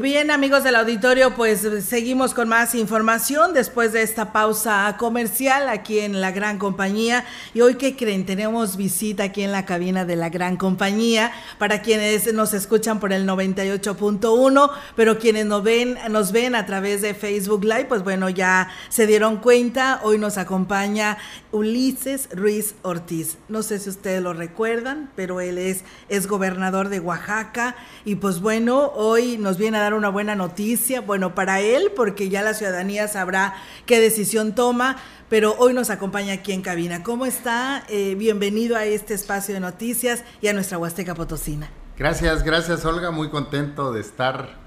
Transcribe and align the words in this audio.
Bien, 0.00 0.30
amigos 0.30 0.64
del 0.64 0.76
auditorio, 0.76 1.34
pues 1.34 1.66
seguimos 1.84 2.32
con 2.32 2.48
más 2.48 2.74
información 2.74 3.52
después 3.52 3.92
de 3.92 4.02
esta 4.02 4.32
pausa 4.32 4.96
comercial 4.98 5.68
aquí 5.68 6.00
en 6.00 6.20
la 6.20 6.30
Gran 6.32 6.58
Compañía. 6.58 7.24
Y 7.54 7.60
hoy, 7.60 7.74
¿qué 7.74 7.96
creen? 7.96 8.24
Tenemos 8.24 8.76
visita 8.76 9.24
aquí 9.24 9.42
en 9.42 9.52
la 9.52 9.66
cabina 9.66 10.04
de 10.04 10.16
la 10.16 10.30
Gran 10.30 10.56
Compañía 10.56 11.32
para 11.58 11.82
quienes 11.82 12.32
nos 12.32 12.54
escuchan 12.54 12.98
por 12.98 13.12
el 13.12 13.26
98.1, 13.28 14.70
pero 14.96 15.18
quienes 15.18 15.46
nos 15.46 15.62
ven, 15.62 15.98
nos 16.08 16.32
ven 16.32 16.54
a 16.54 16.66
través 16.66 17.02
de 17.02 17.14
Facebook 17.14 17.64
Live, 17.64 17.84
pues 17.84 18.02
bueno, 18.02 18.30
ya 18.30 18.70
se 18.88 19.06
dieron 19.06 19.36
cuenta. 19.36 20.00
Hoy 20.02 20.18
nos 20.18 20.38
acompaña 20.38 21.18
Ulises 21.52 22.28
Ruiz 22.32 22.74
Ortiz. 22.82 23.36
No 23.48 23.62
sé 23.62 23.78
si 23.78 23.90
ustedes 23.90 24.22
lo 24.22 24.32
recuerdan, 24.32 25.10
pero 25.14 25.40
él 25.40 25.58
es, 25.58 25.84
es 26.08 26.26
gobernador 26.26 26.88
de 26.88 27.00
Oaxaca. 27.00 27.76
Y 28.04 28.14
pues 28.16 28.40
bueno, 28.40 28.92
hoy 28.94 29.36
nos 29.36 29.58
viene 29.58 29.76
a 29.76 29.82
dar 29.82 29.89
una 29.94 30.08
buena 30.08 30.34
noticia, 30.34 31.00
bueno, 31.00 31.34
para 31.34 31.60
él, 31.60 31.92
porque 31.94 32.28
ya 32.28 32.42
la 32.42 32.54
ciudadanía 32.54 33.08
sabrá 33.08 33.54
qué 33.86 34.00
decisión 34.00 34.54
toma, 34.54 34.96
pero 35.28 35.54
hoy 35.58 35.74
nos 35.74 35.90
acompaña 35.90 36.34
aquí 36.34 36.52
en 36.52 36.62
cabina. 36.62 37.02
¿Cómo 37.02 37.26
está? 37.26 37.84
Eh, 37.88 38.14
bienvenido 38.16 38.76
a 38.76 38.84
este 38.84 39.14
espacio 39.14 39.54
de 39.54 39.60
noticias 39.60 40.24
y 40.40 40.48
a 40.48 40.52
nuestra 40.52 40.78
Huasteca 40.78 41.14
Potosina. 41.14 41.70
Gracias, 41.96 42.42
gracias 42.44 42.84
Olga, 42.84 43.10
muy 43.10 43.28
contento 43.28 43.92
de 43.92 44.00
estar 44.00 44.58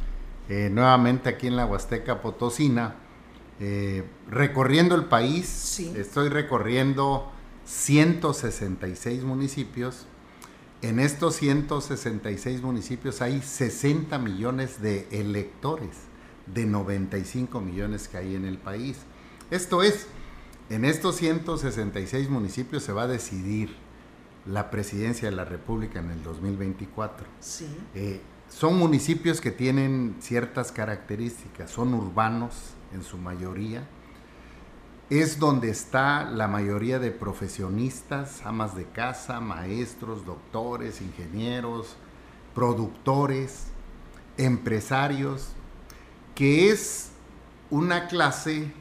eh, 0.49 0.69
nuevamente 0.71 1.29
aquí 1.29 1.47
en 1.47 1.55
la 1.55 1.65
Huasteca 1.65 2.21
Potosina, 2.21 2.95
eh, 3.59 4.03
recorriendo 4.29 4.95
el 4.95 5.05
país. 5.05 5.79
Estoy 5.95 6.29
recorriendo 6.29 7.31
166 7.65 9.23
municipios 9.23 10.05
en 10.83 10.99
estos 10.99 11.35
166 11.37 12.61
municipios 12.61 13.21
hay 13.21 13.41
60 13.41 14.17
millones 14.19 14.81
de 14.81 15.07
electores 15.11 15.91
de 16.45 16.65
95 16.65 17.61
millones 17.61 18.09
que 18.09 18.17
hay 18.17 18.35
en 18.35 18.45
el 18.45 18.57
país. 18.57 18.97
Esto 19.49 19.81
es, 19.81 20.07
en 20.69 20.83
estos 20.83 21.15
166 21.15 22.29
municipios 22.29 22.83
se 22.83 22.91
va 22.91 23.03
a 23.03 23.07
decidir 23.07 23.75
la 24.45 24.69
presidencia 24.69 25.29
de 25.29 25.35
la 25.35 25.45
República 25.45 25.99
en 25.99 26.11
el 26.11 26.21
2024. 26.21 27.27
Sí. 27.39 27.67
Eh, 27.95 28.19
son 28.49 28.77
municipios 28.77 29.39
que 29.39 29.51
tienen 29.51 30.17
ciertas 30.19 30.73
características, 30.73 31.71
son 31.71 31.93
urbanos 31.93 32.53
en 32.93 33.03
su 33.03 33.17
mayoría, 33.17 33.87
es 35.09 35.39
donde 35.39 35.69
está 35.69 36.23
la 36.25 36.47
mayoría 36.47 36.99
de 36.99 37.11
profesionistas, 37.11 38.45
amas 38.45 38.75
de 38.75 38.85
casa, 38.85 39.39
maestros, 39.39 40.25
doctores, 40.25 41.01
ingenieros, 41.01 41.95
productores, 42.55 43.67
empresarios, 44.37 45.49
que 46.35 46.69
es 46.69 47.11
una 47.69 48.07
clase 48.07 48.71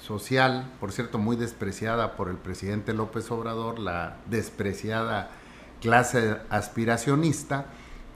social, 0.00 0.70
por 0.80 0.92
cierto, 0.92 1.18
muy 1.18 1.36
despreciada 1.36 2.16
por 2.16 2.28
el 2.28 2.36
presidente 2.36 2.92
López 2.92 3.30
Obrador, 3.30 3.78
la 3.78 4.16
despreciada 4.26 5.30
clase 5.80 6.38
aspiracionista, 6.50 7.66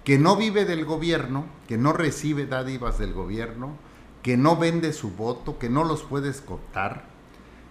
que 0.04 0.18
no 0.18 0.36
vive 0.36 0.64
del 0.64 0.84
gobierno, 0.84 1.46
que 1.68 1.78
no 1.78 1.92
recibe 1.92 2.46
dádivas 2.46 2.98
del 2.98 3.12
gobierno, 3.12 3.76
que 4.22 4.36
no 4.36 4.56
vende 4.56 4.92
su 4.92 5.10
voto, 5.10 5.58
que 5.58 5.68
no 5.68 5.84
los 5.84 6.02
puede 6.02 6.28
escotar, 6.28 7.15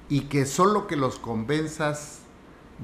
y 0.09 0.21
que 0.21 0.45
solo 0.45 0.87
que 0.87 0.95
los 0.95 1.19
convenzas 1.19 2.19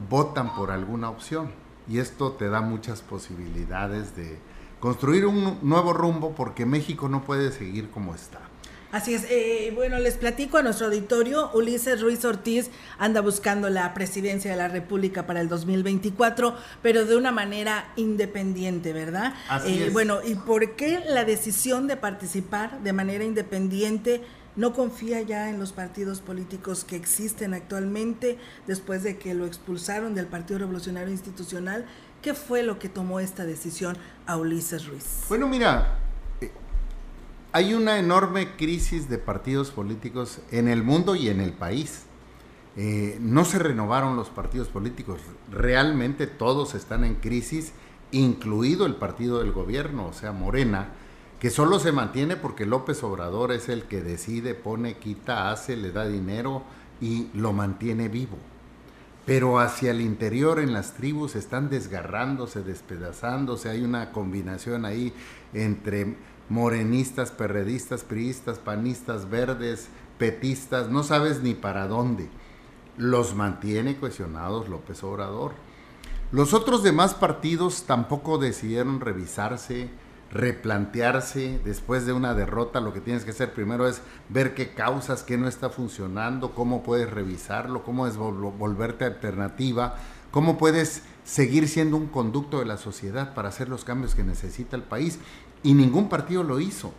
votan 0.09 0.55
por 0.55 0.71
alguna 0.71 1.09
opción. 1.09 1.51
Y 1.87 1.99
esto 1.99 2.33
te 2.33 2.49
da 2.49 2.61
muchas 2.61 3.01
posibilidades 3.01 4.15
de 4.15 4.39
construir 4.79 5.25
un 5.25 5.59
nuevo 5.61 5.93
rumbo 5.93 6.33
porque 6.35 6.65
México 6.65 7.09
no 7.09 7.23
puede 7.23 7.51
seguir 7.51 7.89
como 7.89 8.15
está. 8.15 8.39
Así 8.91 9.13
es. 9.13 9.25
Eh, 9.29 9.71
bueno, 9.73 9.99
les 9.99 10.15
platico 10.15 10.57
a 10.57 10.63
nuestro 10.63 10.87
auditorio. 10.87 11.49
Ulises 11.53 12.01
Ruiz 12.01 12.25
Ortiz 12.25 12.69
anda 12.97 13.21
buscando 13.21 13.69
la 13.69 13.93
presidencia 13.93 14.51
de 14.51 14.57
la 14.57 14.67
República 14.67 15.25
para 15.25 15.39
el 15.39 15.47
2024, 15.47 16.55
pero 16.81 17.05
de 17.05 17.15
una 17.15 17.31
manera 17.31 17.93
independiente, 17.95 18.91
¿verdad? 18.91 19.33
Así 19.47 19.75
eh, 19.75 19.87
es. 19.87 19.93
Bueno, 19.93 20.19
¿y 20.25 20.35
por 20.35 20.75
qué 20.75 21.01
la 21.07 21.23
decisión 21.23 21.87
de 21.87 21.95
participar 21.95 22.81
de 22.81 22.91
manera 22.91 23.23
independiente? 23.23 24.23
No 24.55 24.73
confía 24.73 25.21
ya 25.21 25.49
en 25.49 25.59
los 25.59 25.71
partidos 25.71 26.19
políticos 26.19 26.83
que 26.83 26.95
existen 26.95 27.53
actualmente 27.53 28.37
después 28.67 29.03
de 29.03 29.17
que 29.17 29.33
lo 29.33 29.45
expulsaron 29.45 30.15
del 30.15 30.27
Partido 30.27 30.59
Revolucionario 30.59 31.11
Institucional. 31.11 31.85
¿Qué 32.21 32.33
fue 32.33 32.63
lo 32.63 32.77
que 32.77 32.89
tomó 32.89 33.19
esta 33.19 33.45
decisión 33.45 33.97
a 34.25 34.37
Ulises 34.37 34.85
Ruiz? 34.85 35.25
Bueno, 35.29 35.47
mira, 35.47 35.97
eh, 36.41 36.51
hay 37.51 37.73
una 37.73 37.97
enorme 37.97 38.55
crisis 38.55 39.09
de 39.09 39.17
partidos 39.17 39.71
políticos 39.71 40.39
en 40.51 40.67
el 40.67 40.83
mundo 40.83 41.15
y 41.15 41.29
en 41.29 41.39
el 41.39 41.53
país. 41.53 42.03
Eh, 42.77 43.17
no 43.19 43.43
se 43.43 43.59
renovaron 43.59 44.15
los 44.15 44.29
partidos 44.29 44.69
políticos, 44.69 45.19
realmente 45.51 46.25
todos 46.25 46.73
están 46.73 47.03
en 47.03 47.15
crisis, 47.15 47.73
incluido 48.11 48.85
el 48.85 48.95
partido 48.95 49.39
del 49.39 49.51
gobierno, 49.51 50.07
o 50.07 50.13
sea, 50.13 50.31
Morena, 50.31 50.89
que 51.41 51.49
solo 51.49 51.79
se 51.79 51.91
mantiene 51.91 52.35
porque 52.35 52.67
López 52.67 53.03
Obrador 53.03 53.51
es 53.51 53.67
el 53.67 53.85
que 53.85 54.03
decide, 54.03 54.53
pone, 54.53 54.97
quita, 54.97 55.49
hace, 55.49 55.75
le 55.75 55.91
da 55.91 56.07
dinero 56.07 56.61
y 57.01 57.29
lo 57.33 57.51
mantiene 57.51 58.09
vivo. 58.09 58.37
Pero 59.25 59.59
hacia 59.59 59.89
el 59.89 60.01
interior 60.01 60.59
en 60.59 60.71
las 60.71 60.93
tribus 60.93 61.35
están 61.35 61.71
desgarrándose, 61.71 62.61
despedazándose, 62.61 63.69
hay 63.69 63.83
una 63.83 64.11
combinación 64.11 64.85
ahí 64.85 65.13
entre 65.51 66.15
morenistas, 66.47 67.31
perredistas, 67.31 68.03
priistas, 68.03 68.59
panistas, 68.59 69.27
verdes, 69.27 69.87
petistas, 70.19 70.89
no 70.89 71.01
sabes 71.01 71.41
ni 71.41 71.55
para 71.55 71.87
dónde. 71.87 72.29
Los 72.97 73.33
mantiene 73.33 73.95
cuestionados 73.95 74.69
López 74.69 75.03
Obrador. 75.03 75.53
Los 76.31 76.53
otros 76.53 76.83
demás 76.83 77.15
partidos 77.15 77.85
tampoco 77.87 78.37
decidieron 78.37 78.99
revisarse, 78.99 79.89
replantearse 80.31 81.59
después 81.65 82.05
de 82.05 82.13
una 82.13 82.33
derrota, 82.33 82.79
lo 82.79 82.93
que 82.93 83.01
tienes 83.01 83.25
que 83.25 83.31
hacer 83.31 83.53
primero 83.53 83.87
es 83.87 84.01
ver 84.29 84.53
qué 84.55 84.73
causas, 84.73 85.23
qué 85.23 85.37
no 85.37 85.47
está 85.47 85.69
funcionando, 85.69 86.55
cómo 86.55 86.83
puedes 86.83 87.09
revisarlo, 87.09 87.83
cómo 87.83 88.07
es 88.07 88.15
volverte 88.15 89.03
alternativa, 89.03 89.95
cómo 90.31 90.57
puedes 90.57 91.03
seguir 91.25 91.67
siendo 91.67 91.97
un 91.97 92.07
conducto 92.07 92.59
de 92.59 92.65
la 92.65 92.77
sociedad 92.77 93.33
para 93.33 93.49
hacer 93.49 93.67
los 93.67 93.83
cambios 93.83 94.15
que 94.15 94.23
necesita 94.23 94.77
el 94.77 94.83
país. 94.83 95.19
Y 95.63 95.73
ningún 95.73 96.09
partido 96.09 96.43
lo 96.43 96.59
hizo. 96.59 96.93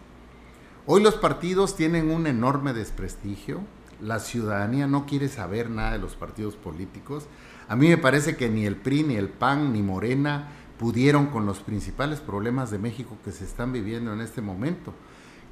Hoy 0.86 1.02
los 1.02 1.14
partidos 1.14 1.74
tienen 1.74 2.10
un 2.10 2.26
enorme 2.26 2.72
desprestigio, 2.72 3.60
la 4.00 4.18
ciudadanía 4.18 4.86
no 4.86 5.06
quiere 5.06 5.28
saber 5.28 5.70
nada 5.70 5.92
de 5.92 5.98
los 5.98 6.16
partidos 6.16 6.56
políticos. 6.56 7.26
A 7.68 7.76
mí 7.76 7.88
me 7.88 7.98
parece 7.98 8.36
que 8.36 8.48
ni 8.48 8.66
el 8.66 8.76
PRI, 8.76 9.04
ni 9.04 9.14
el 9.14 9.28
PAN, 9.28 9.72
ni 9.72 9.80
Morena, 9.80 10.48
pudieron 10.78 11.26
con 11.26 11.46
los 11.46 11.60
principales 11.60 12.20
problemas 12.20 12.70
de 12.70 12.78
México 12.78 13.16
que 13.24 13.32
se 13.32 13.44
están 13.44 13.72
viviendo 13.72 14.12
en 14.12 14.20
este 14.20 14.40
momento. 14.40 14.92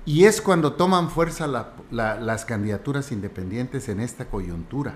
Y 0.06 0.24
es 0.24 0.40
cuando 0.40 0.72
toman 0.72 1.10
fuerza 1.10 1.46
las 1.90 2.44
candidaturas 2.44 3.12
independientes 3.12 3.88
en 3.88 4.00
esta 4.00 4.26
coyuntura. 4.26 4.94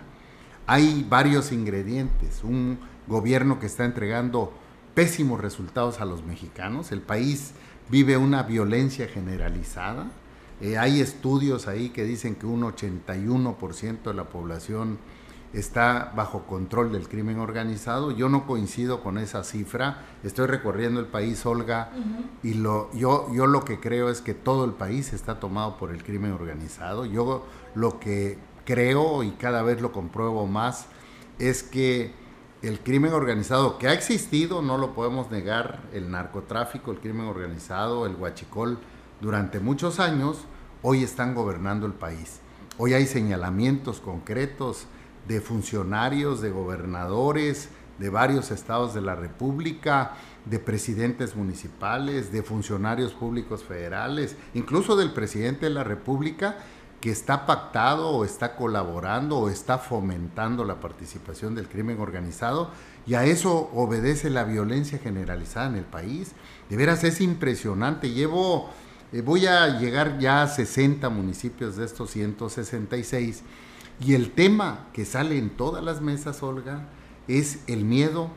Hay 0.66 1.06
varios 1.08 1.52
ingredientes. 1.52 2.42
Un 2.42 2.78
gobierno 3.06 3.60
que 3.60 3.66
está 3.66 3.84
entregando 3.84 4.52
pésimos 4.94 5.40
resultados 5.40 6.00
a 6.00 6.06
los 6.06 6.24
mexicanos. 6.24 6.90
El 6.90 7.02
país 7.02 7.52
vive 7.90 8.16
una 8.16 8.42
violencia 8.44 9.06
generalizada. 9.06 10.06
Eh, 10.60 10.78
hay 10.78 11.00
estudios 11.00 11.68
ahí 11.68 11.90
que 11.90 12.04
dicen 12.04 12.34
que 12.34 12.46
un 12.46 12.62
81% 12.62 14.02
de 14.04 14.14
la 14.14 14.24
población 14.24 14.98
está 15.54 16.12
bajo 16.16 16.46
control 16.46 16.92
del 16.92 17.08
crimen 17.08 17.38
organizado. 17.38 18.10
Yo 18.10 18.28
no 18.28 18.46
coincido 18.46 19.02
con 19.02 19.18
esa 19.18 19.44
cifra. 19.44 20.04
Estoy 20.24 20.46
recorriendo 20.46 21.00
el 21.00 21.06
país, 21.06 21.46
Olga, 21.46 21.90
y 22.42 22.54
lo, 22.54 22.92
yo, 22.92 23.32
yo 23.32 23.46
lo 23.46 23.64
que 23.64 23.78
creo 23.78 24.10
es 24.10 24.20
que 24.20 24.34
todo 24.34 24.64
el 24.64 24.72
país 24.72 25.12
está 25.12 25.38
tomado 25.38 25.78
por 25.78 25.90
el 25.92 26.02
crimen 26.02 26.32
organizado. 26.32 27.06
Yo 27.06 27.46
lo 27.74 28.00
que 28.00 28.38
creo 28.64 29.22
y 29.22 29.30
cada 29.32 29.62
vez 29.62 29.80
lo 29.80 29.92
compruebo 29.92 30.46
más 30.46 30.86
es 31.38 31.62
que 31.62 32.12
el 32.62 32.80
crimen 32.80 33.12
organizado 33.12 33.78
que 33.78 33.88
ha 33.88 33.92
existido, 33.92 34.60
no 34.62 34.78
lo 34.78 34.94
podemos 34.94 35.30
negar, 35.30 35.82
el 35.92 36.10
narcotráfico, 36.10 36.90
el 36.90 36.98
crimen 36.98 37.26
organizado, 37.26 38.06
el 38.06 38.16
huachicol, 38.16 38.78
durante 39.20 39.60
muchos 39.60 40.00
años, 40.00 40.38
hoy 40.82 41.04
están 41.04 41.34
gobernando 41.34 41.86
el 41.86 41.92
país. 41.92 42.40
Hoy 42.76 42.94
hay 42.94 43.06
señalamientos 43.06 44.00
concretos 44.00 44.86
de 45.28 45.40
funcionarios, 45.40 46.40
de 46.40 46.50
gobernadores, 46.50 47.68
de 47.98 48.10
varios 48.10 48.50
estados 48.50 48.94
de 48.94 49.00
la 49.00 49.14
República, 49.14 50.12
de 50.44 50.58
presidentes 50.58 51.36
municipales, 51.36 52.32
de 52.32 52.42
funcionarios 52.42 53.12
públicos 53.12 53.62
federales, 53.62 54.36
incluso 54.52 54.96
del 54.96 55.12
presidente 55.12 55.66
de 55.66 55.70
la 55.70 55.84
República, 55.84 56.56
que 57.00 57.10
está 57.10 57.44
pactado 57.44 58.08
o 58.08 58.24
está 58.24 58.56
colaborando 58.56 59.38
o 59.38 59.50
está 59.50 59.76
fomentando 59.76 60.64
la 60.64 60.80
participación 60.80 61.54
del 61.54 61.68
crimen 61.68 62.00
organizado 62.00 62.70
y 63.06 63.12
a 63.12 63.26
eso 63.26 63.70
obedece 63.74 64.30
la 64.30 64.44
violencia 64.44 64.98
generalizada 64.98 65.66
en 65.66 65.74
el 65.74 65.84
país. 65.84 66.32
De 66.70 66.78
veras 66.78 67.04
es 67.04 67.20
impresionante. 67.20 68.10
Llevo, 68.10 68.70
eh, 69.12 69.20
voy 69.20 69.46
a 69.46 69.78
llegar 69.78 70.18
ya 70.18 70.42
a 70.42 70.48
60 70.48 71.10
municipios 71.10 71.76
de 71.76 71.84
estos 71.84 72.10
166 72.10 73.42
y 74.00 74.14
el 74.14 74.32
tema 74.32 74.86
que 74.92 75.04
sale 75.04 75.38
en 75.38 75.50
todas 75.50 75.82
las 75.82 76.00
mesas, 76.00 76.42
Olga, 76.42 76.88
es 77.28 77.60
el 77.66 77.84
miedo, 77.84 78.30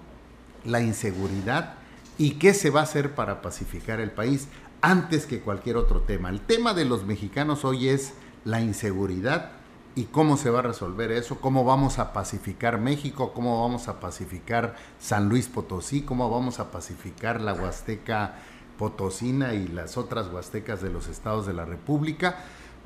la 0.63 0.81
inseguridad 0.81 1.75
y 2.17 2.31
qué 2.31 2.53
se 2.53 2.69
va 2.69 2.81
a 2.81 2.83
hacer 2.83 3.15
para 3.15 3.41
pacificar 3.41 3.99
el 3.99 4.11
país 4.11 4.47
antes 4.81 5.25
que 5.25 5.41
cualquier 5.41 5.77
otro 5.77 6.01
tema. 6.01 6.29
El 6.29 6.41
tema 6.41 6.73
de 6.73 6.85
los 6.85 7.05
mexicanos 7.05 7.65
hoy 7.65 7.89
es 7.89 8.13
la 8.45 8.61
inseguridad 8.61 9.51
y 9.95 10.05
cómo 10.05 10.37
se 10.37 10.51
va 10.51 10.59
a 10.59 10.63
resolver 10.63 11.11
eso, 11.11 11.41
cómo 11.41 11.65
vamos 11.65 11.97
a 11.97 12.13
pacificar 12.13 12.79
México, 12.79 13.33
cómo 13.33 13.61
vamos 13.61 13.87
a 13.87 13.99
pacificar 13.99 14.75
San 14.99 15.27
Luis 15.27 15.47
Potosí, 15.47 16.03
cómo 16.03 16.29
vamos 16.29 16.59
a 16.59 16.71
pacificar 16.71 17.41
la 17.41 17.53
Huasteca 17.53 18.35
Potosina 18.77 19.55
y 19.55 19.67
las 19.67 19.97
otras 19.97 20.27
huastecas 20.31 20.81
de 20.83 20.91
los 20.91 21.07
estados 21.07 21.47
de 21.47 21.53
la 21.53 21.65
República, 21.65 22.37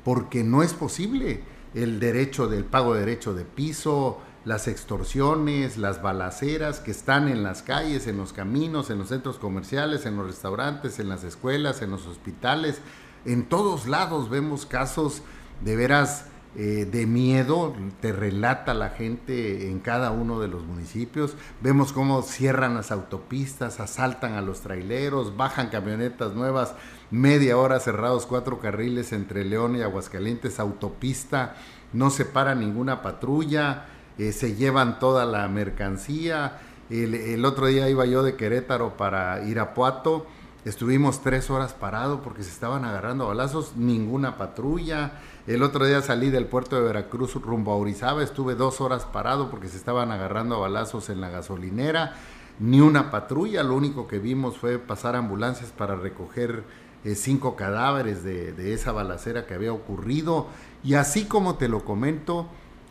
porque 0.04 0.42
no 0.42 0.62
es 0.62 0.72
posible 0.72 1.42
el 1.74 2.00
derecho 2.00 2.48
del 2.48 2.64
pago 2.64 2.94
de 2.94 3.00
derecho 3.00 3.34
de 3.34 3.44
piso, 3.44 4.20
las 4.44 4.66
extorsiones, 4.66 5.78
las 5.78 6.02
balaceras 6.02 6.80
que 6.80 6.90
están 6.90 7.28
en 7.28 7.42
las 7.42 7.62
calles, 7.62 8.06
en 8.06 8.16
los 8.16 8.32
caminos, 8.32 8.90
en 8.90 8.98
los 8.98 9.08
centros 9.08 9.38
comerciales, 9.38 10.04
en 10.04 10.16
los 10.16 10.26
restaurantes, 10.26 10.98
en 10.98 11.08
las 11.08 11.24
escuelas, 11.24 11.80
en 11.82 11.90
los 11.90 12.06
hospitales, 12.06 12.80
en 13.24 13.44
todos 13.44 13.86
lados 13.86 14.30
vemos 14.30 14.66
casos 14.66 15.22
de 15.64 15.76
veras 15.76 16.26
eh, 16.54 16.86
de 16.90 17.06
miedo, 17.06 17.74
te 18.02 18.12
relata 18.12 18.74
la 18.74 18.90
gente 18.90 19.70
en 19.70 19.80
cada 19.80 20.10
uno 20.10 20.38
de 20.38 20.48
los 20.48 20.64
municipios. 20.64 21.34
Vemos 21.62 21.94
cómo 21.94 22.20
cierran 22.20 22.74
las 22.74 22.92
autopistas, 22.92 23.80
asaltan 23.80 24.34
a 24.34 24.42
los 24.42 24.60
traileros, 24.60 25.36
bajan 25.36 25.70
camionetas 25.70 26.34
nuevas, 26.34 26.74
media 27.12 27.58
hora 27.58 27.78
cerrados 27.78 28.26
cuatro 28.26 28.58
carriles 28.58 29.12
entre 29.12 29.44
León 29.44 29.76
y 29.76 29.82
Aguascalientes, 29.82 30.58
autopista, 30.58 31.54
no 31.92 32.10
se 32.10 32.24
para 32.24 32.54
ninguna 32.56 33.02
patrulla, 33.02 33.84
eh, 34.18 34.32
se 34.32 34.56
llevan 34.56 34.98
toda 34.98 35.24
la 35.26 35.46
mercancía. 35.46 36.58
El, 36.90 37.14
el 37.14 37.44
otro 37.44 37.66
día 37.66 37.88
iba 37.88 38.06
yo 38.06 38.22
de 38.22 38.34
Querétaro 38.34 38.96
para 38.96 39.44
Irapuato. 39.44 40.26
Estuvimos 40.64 41.22
tres 41.22 41.50
horas 41.50 41.74
parados 41.74 42.20
porque 42.22 42.42
se 42.42 42.50
estaban 42.50 42.84
agarrando 42.84 43.26
balazos, 43.26 43.76
ninguna 43.76 44.36
patrulla. 44.38 45.12
El 45.46 45.62
otro 45.64 45.84
día 45.84 46.00
salí 46.02 46.30
del 46.30 46.46
puerto 46.46 46.76
de 46.76 46.82
Veracruz 46.82 47.34
rumbo 47.34 47.72
a 47.72 47.76
Orizaba, 47.76 48.22
estuve 48.22 48.54
dos 48.54 48.80
horas 48.80 49.04
parado 49.04 49.50
porque 49.50 49.68
se 49.68 49.76
estaban 49.76 50.12
agarrando 50.12 50.60
balazos 50.60 51.10
en 51.10 51.20
la 51.20 51.30
gasolinera, 51.30 52.14
ni 52.60 52.80
una 52.80 53.10
patrulla, 53.10 53.64
lo 53.64 53.74
único 53.74 54.06
que 54.06 54.20
vimos 54.20 54.56
fue 54.56 54.78
pasar 54.78 55.16
ambulancias 55.16 55.72
para 55.72 55.96
recoger 55.96 56.62
eh, 57.04 57.14
cinco 57.14 57.56
cadáveres 57.56 58.22
de, 58.22 58.72
esa 58.72 58.92
balacera 58.92 59.46
que 59.46 59.54
había 59.54 59.72
ocurrido. 59.72 60.46
Y 60.84 60.94
así 60.94 61.24
como 61.24 61.56
te 61.56 61.68
lo 61.68 61.84
comento, 61.84 62.46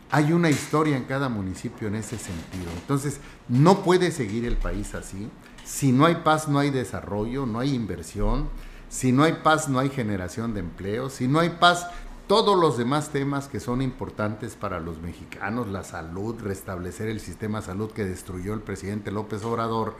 hay 0.10 0.34
una 0.34 0.50
historia 0.50 0.98
en 0.98 1.06
cada 1.06 1.30
municipio 1.30 1.88
en 1.88 1.96
ese 1.96 2.18
sentido. 2.18 2.70
Entonces, 2.76 3.20
no 3.48 3.84
puede 3.84 4.12
seguir 4.12 4.46
el 4.46 4.58
país 4.58 4.94
así. 4.96 5.30
Si 5.64 5.92
no 5.92 6.06
hay 6.06 6.16
paz, 6.16 6.48
no 6.48 6.60
hay 6.60 6.70
desarrollo, 6.70 7.46
no 7.46 7.60
hay 7.60 7.74
inversión. 7.74 8.50
Si 8.90 9.14
no 9.14 9.24
hay 9.24 9.34
paz, 9.44 9.70
no 9.70 9.80
hay 9.80 9.90
generación 9.90 10.54
de 10.54 10.60
empleo. 10.60 11.10
Si 11.10 11.28
no 11.28 11.40
hay 11.40 11.52
paz, 11.52 11.88
todos 12.28 12.58
los 12.58 12.78
demás 12.78 13.10
temas 13.10 13.48
que 13.48 13.60
son 13.60 13.82
importantes 13.82 14.56
para 14.56 14.80
los 14.80 15.02
mexicanos, 15.02 15.68
la 15.68 15.84
salud, 15.84 16.40
restablecer 16.42 17.08
el 17.10 17.20
sistema 17.20 17.60
de 17.60 17.66
salud 17.66 17.92
que 17.92 18.06
destruyó 18.06 18.54
el 18.54 18.62
presidente 18.62 19.12
López 19.12 19.44
Obrador, 19.44 19.96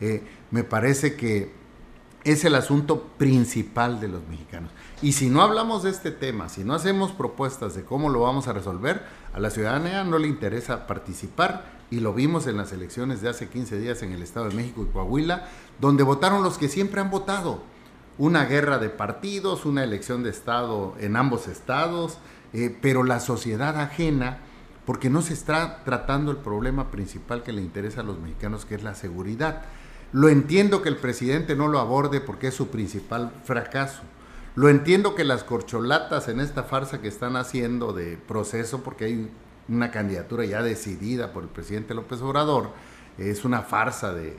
eh, 0.00 0.22
me 0.50 0.64
parece 0.64 1.14
que 1.14 1.52
es 2.24 2.44
el 2.44 2.54
asunto 2.54 3.02
principal 3.18 4.00
de 4.00 4.08
los 4.08 4.26
mexicanos. 4.28 4.70
Y 5.02 5.12
si 5.12 5.28
no 5.28 5.42
hablamos 5.42 5.82
de 5.82 5.90
este 5.90 6.10
tema, 6.10 6.48
si 6.48 6.64
no 6.64 6.74
hacemos 6.74 7.12
propuestas 7.12 7.74
de 7.74 7.84
cómo 7.84 8.08
lo 8.08 8.20
vamos 8.20 8.48
a 8.48 8.54
resolver, 8.54 9.02
a 9.34 9.40
la 9.40 9.50
ciudadanía 9.50 10.04
no 10.04 10.18
le 10.18 10.28
interesa 10.28 10.86
participar 10.86 11.74
y 11.90 12.00
lo 12.00 12.14
vimos 12.14 12.46
en 12.46 12.56
las 12.56 12.72
elecciones 12.72 13.20
de 13.20 13.28
hace 13.28 13.48
15 13.48 13.78
días 13.78 14.02
en 14.02 14.12
el 14.12 14.22
Estado 14.22 14.48
de 14.48 14.54
México 14.54 14.82
y 14.82 14.92
Coahuila, 14.92 15.48
donde 15.80 16.02
votaron 16.02 16.42
los 16.42 16.56
que 16.56 16.68
siempre 16.68 17.00
han 17.00 17.10
votado 17.10 17.62
una 18.16 18.44
guerra 18.46 18.78
de 18.78 18.88
partidos, 18.88 19.66
una 19.66 19.84
elección 19.84 20.22
de 20.22 20.30
Estado 20.30 20.94
en 21.00 21.16
ambos 21.16 21.48
estados, 21.48 22.18
eh, 22.52 22.74
pero 22.80 23.02
la 23.02 23.20
sociedad 23.20 23.78
ajena, 23.80 24.38
porque 24.86 25.10
no 25.10 25.20
se 25.20 25.34
está 25.34 25.82
tratando 25.84 26.30
el 26.30 26.38
problema 26.38 26.90
principal 26.90 27.42
que 27.42 27.52
le 27.52 27.60
interesa 27.60 28.00
a 28.00 28.04
los 28.04 28.18
mexicanos, 28.18 28.64
que 28.64 28.76
es 28.76 28.82
la 28.82 28.94
seguridad. 28.94 29.62
Lo 30.14 30.28
entiendo 30.28 30.80
que 30.80 30.88
el 30.88 30.96
presidente 30.96 31.56
no 31.56 31.66
lo 31.66 31.80
aborde 31.80 32.20
porque 32.20 32.46
es 32.46 32.54
su 32.54 32.68
principal 32.68 33.32
fracaso. 33.42 34.02
Lo 34.54 34.68
entiendo 34.68 35.16
que 35.16 35.24
las 35.24 35.42
corcholatas 35.42 36.28
en 36.28 36.38
esta 36.38 36.62
farsa 36.62 37.00
que 37.00 37.08
están 37.08 37.34
haciendo 37.34 37.92
de 37.92 38.16
proceso, 38.16 38.84
porque 38.84 39.06
hay 39.06 39.30
una 39.68 39.90
candidatura 39.90 40.44
ya 40.44 40.62
decidida 40.62 41.32
por 41.32 41.42
el 41.42 41.48
presidente 41.48 41.94
López 41.94 42.22
Obrador, 42.22 42.70
es 43.18 43.44
una 43.44 43.62
farsa 43.62 44.14
de, 44.14 44.38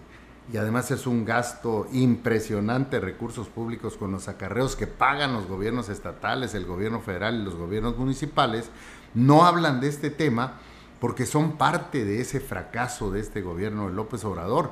y 0.50 0.56
además 0.56 0.92
es 0.92 1.06
un 1.08 1.26
gasto 1.26 1.90
impresionante 1.92 2.96
de 2.96 3.06
recursos 3.06 3.50
públicos 3.50 3.98
con 3.98 4.14
los 4.14 4.30
acarreos 4.30 4.78
que 4.78 4.88
pagan 4.88 5.34
los 5.34 5.46
gobiernos 5.46 5.90
estatales, 5.90 6.54
el 6.54 6.66
gobierno 6.66 7.02
federal 7.02 7.36
y 7.36 7.44
los 7.44 7.56
gobiernos 7.56 7.98
municipales, 7.98 8.70
no 9.14 9.46
hablan 9.46 9.82
de 9.82 9.90
este 9.90 10.10
tema 10.10 10.54
porque 11.02 11.26
son 11.26 11.58
parte 11.58 12.06
de 12.06 12.22
ese 12.22 12.40
fracaso 12.40 13.12
de 13.12 13.20
este 13.20 13.42
gobierno 13.42 13.90
de 13.90 13.94
López 13.94 14.24
Obrador. 14.24 14.72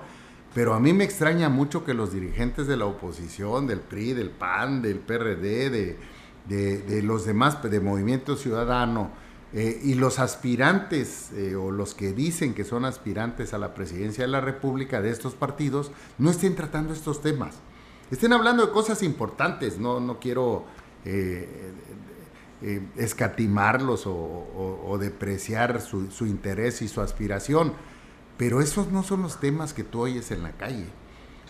Pero 0.53 0.75
a 0.75 0.79
mí 0.79 0.93
me 0.93 1.03
extraña 1.03 1.49
mucho 1.49 1.83
que 1.83 1.93
los 1.93 2.13
dirigentes 2.13 2.67
de 2.67 2.77
la 2.77 2.85
oposición, 2.85 3.65
del 3.65 3.79
PRI, 3.79 4.13
del 4.13 4.29
PAN, 4.29 4.81
del 4.81 4.99
PRD, 4.99 5.97
de, 6.47 7.01
los 7.01 7.25
demás, 7.25 7.57
de 7.63 7.79
Movimiento 7.79 8.35
Ciudadano, 8.35 9.09
eh, 9.51 9.79
y 9.83 9.95
los 9.95 10.19
aspirantes 10.19 11.31
eh, 11.33 11.55
o 11.55 11.69
los 11.69 11.93
que 11.93 12.11
dicen 12.11 12.55
que 12.55 12.63
son 12.63 12.85
aspirantes 12.85 13.53
a 13.53 13.59
la 13.59 13.75
presidencia 13.75 14.23
de 14.23 14.31
la 14.31 14.41
República 14.41 14.99
de 14.99 15.11
estos 15.11 15.35
partidos 15.35 15.91
no 16.17 16.31
estén 16.31 16.55
tratando 16.55 16.91
estos 16.91 17.21
temas. 17.21 17.57
Estén 18.09 18.33
hablando 18.33 18.65
de 18.65 18.71
cosas 18.71 19.03
importantes, 19.03 19.77
no, 19.77 19.99
no 19.99 20.19
quiero 20.19 20.65
eh, 21.05 21.71
escatimarlos 22.95 24.03
o, 24.05 24.97
depreciar 24.99 25.81
su 25.81 26.25
interés 26.25 26.81
y 26.81 26.87
su 26.87 27.01
aspiración, 27.01 27.73
pero 28.37 28.61
esos 28.61 28.91
no 28.91 29.03
son 29.03 29.21
los 29.21 29.39
temas 29.39 29.73
que 29.73 29.83
tú 29.83 30.01
oyes 30.01 30.31
en 30.31 30.43
la 30.43 30.51
calle. 30.51 30.87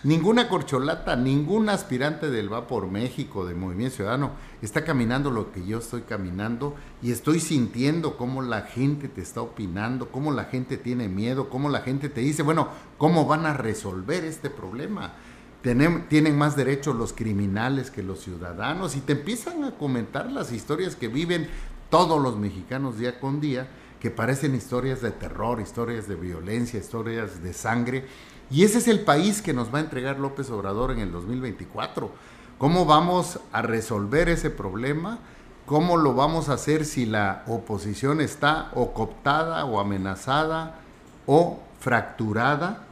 Ninguna 0.04 0.50
corcholata, 0.50 1.16
ningún 1.16 1.70
aspirante 1.70 2.30
del 2.30 2.52
Va 2.52 2.66
por 2.66 2.90
México, 2.90 3.46
de 3.46 3.54
Movimiento 3.54 3.96
Ciudadano, 3.96 4.32
está 4.60 4.84
caminando 4.84 5.30
lo 5.30 5.50
que 5.50 5.64
yo 5.64 5.78
estoy 5.78 6.02
caminando 6.02 6.74
y 7.00 7.10
estoy 7.10 7.40
sintiendo 7.40 8.18
cómo 8.18 8.42
la 8.42 8.60
gente 8.60 9.08
te 9.08 9.22
está 9.22 9.40
opinando, 9.40 10.10
cómo 10.10 10.30
la 10.30 10.44
gente 10.44 10.76
tiene 10.76 11.08
miedo, 11.08 11.48
cómo 11.48 11.70
la 11.70 11.80
gente 11.80 12.10
te 12.10 12.20
dice, 12.20 12.42
bueno, 12.42 12.68
¿cómo 12.98 13.24
van 13.24 13.46
a 13.46 13.54
resolver 13.54 14.26
este 14.26 14.50
problema? 14.50 15.14
Tienen, 15.62 16.36
más 16.36 16.54
derechos 16.54 16.94
los 16.94 17.14
criminales 17.14 17.90
que 17.90 18.02
los 18.02 18.20
ciudadanos 18.20 18.96
y 18.96 19.00
te 19.00 19.12
empiezan 19.12 19.64
a 19.64 19.70
comentar 19.70 20.30
las 20.30 20.52
historias 20.52 20.96
que 20.96 21.08
viven 21.08 21.48
todos 21.88 22.20
los 22.20 22.36
mexicanos 22.36 22.98
día 22.98 23.18
con 23.18 23.40
día, 23.40 23.68
que 24.04 24.10
parecen 24.10 24.54
historias 24.54 25.00
de 25.00 25.12
terror, 25.12 25.62
historias 25.62 26.06
de 26.06 26.14
violencia, 26.14 26.78
historias 26.78 27.42
de 27.42 27.54
sangre 27.54 28.04
y 28.50 28.64
ese 28.64 28.76
es 28.76 28.86
el 28.86 29.00
país 29.00 29.40
que 29.40 29.54
nos 29.54 29.72
va 29.72 29.78
a 29.78 29.80
entregar 29.80 30.18
López 30.18 30.50
Obrador 30.50 30.90
en 30.90 30.98
el 30.98 31.10
2024. 31.10 32.10
¿Cómo 32.58 32.84
vamos 32.84 33.40
a 33.50 33.62
resolver 33.62 34.28
ese 34.28 34.50
problema? 34.50 35.20
¿Cómo 35.64 35.96
lo 35.96 36.12
vamos 36.12 36.50
a 36.50 36.52
hacer 36.52 36.84
si 36.84 37.06
la 37.06 37.44
oposición 37.46 38.20
está 38.20 38.70
o 38.74 38.92
cooptada 38.92 39.64
o 39.64 39.80
amenazada 39.80 40.80
o 41.24 41.62
fracturada? 41.80 42.84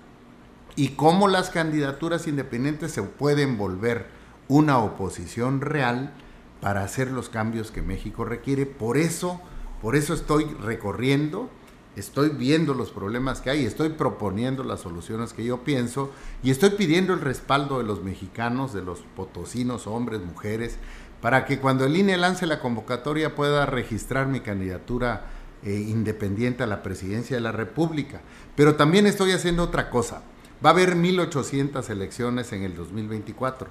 ¿Y 0.76 0.92
cómo 0.92 1.28
las 1.28 1.50
candidaturas 1.50 2.26
independientes 2.26 2.90
se 2.90 3.02
pueden 3.02 3.58
volver 3.58 4.06
una 4.48 4.78
oposición 4.78 5.60
real 5.60 6.14
para 6.62 6.82
hacer 6.82 7.10
los 7.10 7.28
cambios 7.28 7.70
que 7.70 7.82
México 7.82 8.24
requiere? 8.24 8.64
Por 8.64 8.96
eso, 8.96 9.42
por 9.82 9.96
eso 9.96 10.14
estoy 10.14 10.44
recorriendo 10.62 11.50
estoy 11.96 12.30
viendo 12.30 12.74
los 12.74 12.90
problemas 12.90 13.40
que 13.40 13.50
hay, 13.50 13.66
estoy 13.66 13.90
proponiendo 13.90 14.64
las 14.64 14.80
soluciones 14.80 15.32
que 15.32 15.44
yo 15.44 15.62
pienso 15.62 16.10
y 16.42 16.50
estoy 16.50 16.70
pidiendo 16.70 17.12
el 17.12 17.20
respaldo 17.20 17.78
de 17.78 17.84
los 17.84 18.02
mexicanos, 18.02 18.72
de 18.72 18.82
los 18.82 19.00
potosinos, 19.14 19.86
hombres, 19.86 20.20
mujeres, 20.22 20.78
para 21.20 21.44
que 21.44 21.58
cuando 21.58 21.84
el 21.84 21.96
INE 21.96 22.16
lance 22.16 22.46
la 22.46 22.60
convocatoria 22.60 23.34
pueda 23.34 23.66
registrar 23.66 24.26
mi 24.26 24.40
candidatura 24.40 25.26
eh, 25.62 25.74
independiente 25.74 26.62
a 26.62 26.66
la 26.66 26.82
presidencia 26.82 27.36
de 27.36 27.42
la 27.42 27.52
República. 27.52 28.22
Pero 28.56 28.74
también 28.74 29.06
estoy 29.06 29.32
haciendo 29.32 29.62
otra 29.62 29.90
cosa. 29.90 30.22
Va 30.64 30.70
a 30.70 30.72
haber 30.72 30.96
1.800 30.96 31.88
elecciones 31.90 32.52
en 32.52 32.62
el 32.62 32.74
2024. 32.74 33.68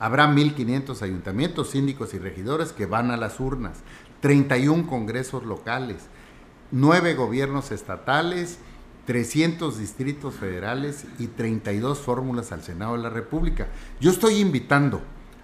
Habrá 0.00 0.28
1.500 0.28 1.02
ayuntamientos, 1.02 1.70
síndicos 1.70 2.14
y 2.14 2.18
regidores 2.18 2.72
que 2.72 2.86
van 2.86 3.10
a 3.10 3.16
las 3.16 3.38
urnas, 3.40 3.78
31 4.20 4.86
congresos 4.86 5.44
locales, 5.44 6.06
9 6.70 7.14
gobiernos 7.14 7.70
estatales, 7.70 8.58
300 9.06 9.78
distritos 9.78 10.34
federales 10.34 11.06
y 11.18 11.28
32 11.28 11.98
fórmulas 11.98 12.52
al 12.52 12.62
Senado 12.62 12.92
de 12.92 13.02
la 13.02 13.10
República. 13.10 13.68
Yo 14.00 14.10
estoy 14.10 14.34
invitando 14.36 15.00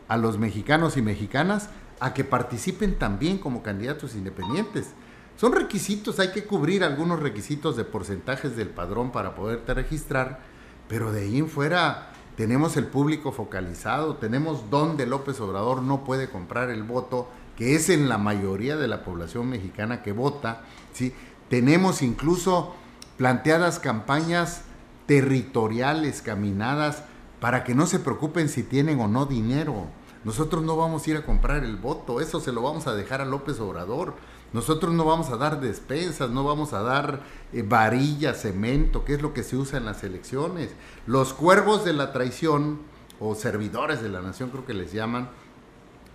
a 0.08 0.16
los 0.16 0.38
mexicanos 0.38 0.96
y 0.96 1.02
mexicanas 1.02 1.70
a 2.00 2.12
que 2.12 2.24
participen 2.24 2.98
también 2.98 3.38
como 3.38 3.62
candidatos 3.62 4.14
independientes. 4.14 4.88
Son 5.36 5.52
requisitos, 5.52 6.20
hay 6.20 6.28
que 6.28 6.44
cubrir 6.44 6.84
algunos 6.84 7.20
requisitos 7.20 7.76
de 7.76 7.84
porcentajes 7.84 8.54
del 8.56 8.68
padrón 8.68 9.10
para 9.10 9.34
poderte 9.34 9.72
registrar, 9.72 10.40
pero 10.88 11.10
de 11.12 11.22
ahí 11.22 11.38
en 11.38 11.48
fuera 11.48 12.12
tenemos 12.36 12.76
el 12.76 12.86
público 12.86 13.32
focalizado, 13.32 14.16
tenemos 14.16 14.68
donde 14.68 15.06
López 15.06 15.40
Obrador 15.40 15.82
no 15.82 16.04
puede 16.04 16.28
comprar 16.28 16.68
el 16.68 16.82
voto, 16.82 17.28
que 17.56 17.74
es 17.74 17.88
en 17.88 18.08
la 18.08 18.18
mayoría 18.18 18.76
de 18.76 18.88
la 18.88 19.04
población 19.04 19.48
mexicana 19.48 20.02
que 20.02 20.12
vota, 20.12 20.62
¿sí? 20.92 21.12
Tenemos 21.48 22.02
incluso 22.02 22.74
planteadas 23.16 23.78
campañas 23.78 24.62
territoriales, 25.06 26.22
caminadas, 26.22 27.04
para 27.40 27.62
que 27.64 27.74
no 27.74 27.86
se 27.86 27.98
preocupen 27.98 28.48
si 28.48 28.62
tienen 28.62 29.00
o 29.00 29.08
no 29.08 29.26
dinero. 29.26 29.86
Nosotros 30.24 30.62
no 30.62 30.76
vamos 30.76 31.06
a 31.06 31.10
ir 31.10 31.16
a 31.18 31.26
comprar 31.26 31.62
el 31.62 31.76
voto, 31.76 32.20
eso 32.20 32.40
se 32.40 32.52
lo 32.52 32.62
vamos 32.62 32.86
a 32.86 32.94
dejar 32.94 33.20
a 33.20 33.26
López 33.26 33.60
Obrador. 33.60 34.14
Nosotros 34.54 34.94
no 34.94 35.04
vamos 35.04 35.30
a 35.30 35.36
dar 35.36 35.60
despensas, 35.60 36.30
no 36.30 36.44
vamos 36.44 36.72
a 36.72 36.80
dar 36.80 37.20
eh, 37.52 37.62
varilla, 37.62 38.34
cemento, 38.34 39.04
que 39.04 39.14
es 39.14 39.22
lo 39.22 39.34
que 39.34 39.42
se 39.42 39.56
usa 39.56 39.78
en 39.78 39.84
las 39.84 40.02
elecciones. 40.04 40.70
Los 41.06 41.34
cuervos 41.34 41.84
de 41.84 41.92
la 41.92 42.12
traición, 42.12 42.78
o 43.20 43.34
servidores 43.34 44.00
de 44.00 44.08
la 44.08 44.22
nación 44.22 44.50
creo 44.50 44.64
que 44.64 44.74
les 44.74 44.92
llaman, 44.92 45.28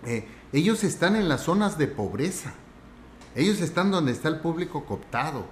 eh, 0.06 0.26
ellos 0.52 0.82
están 0.84 1.16
en 1.16 1.28
las 1.28 1.42
zonas 1.42 1.78
de 1.78 1.86
pobreza. 1.86 2.54
Ellos 3.34 3.60
están 3.60 3.90
donde 3.90 4.12
está 4.12 4.28
el 4.28 4.40
público 4.40 4.84
cooptado. 4.84 5.46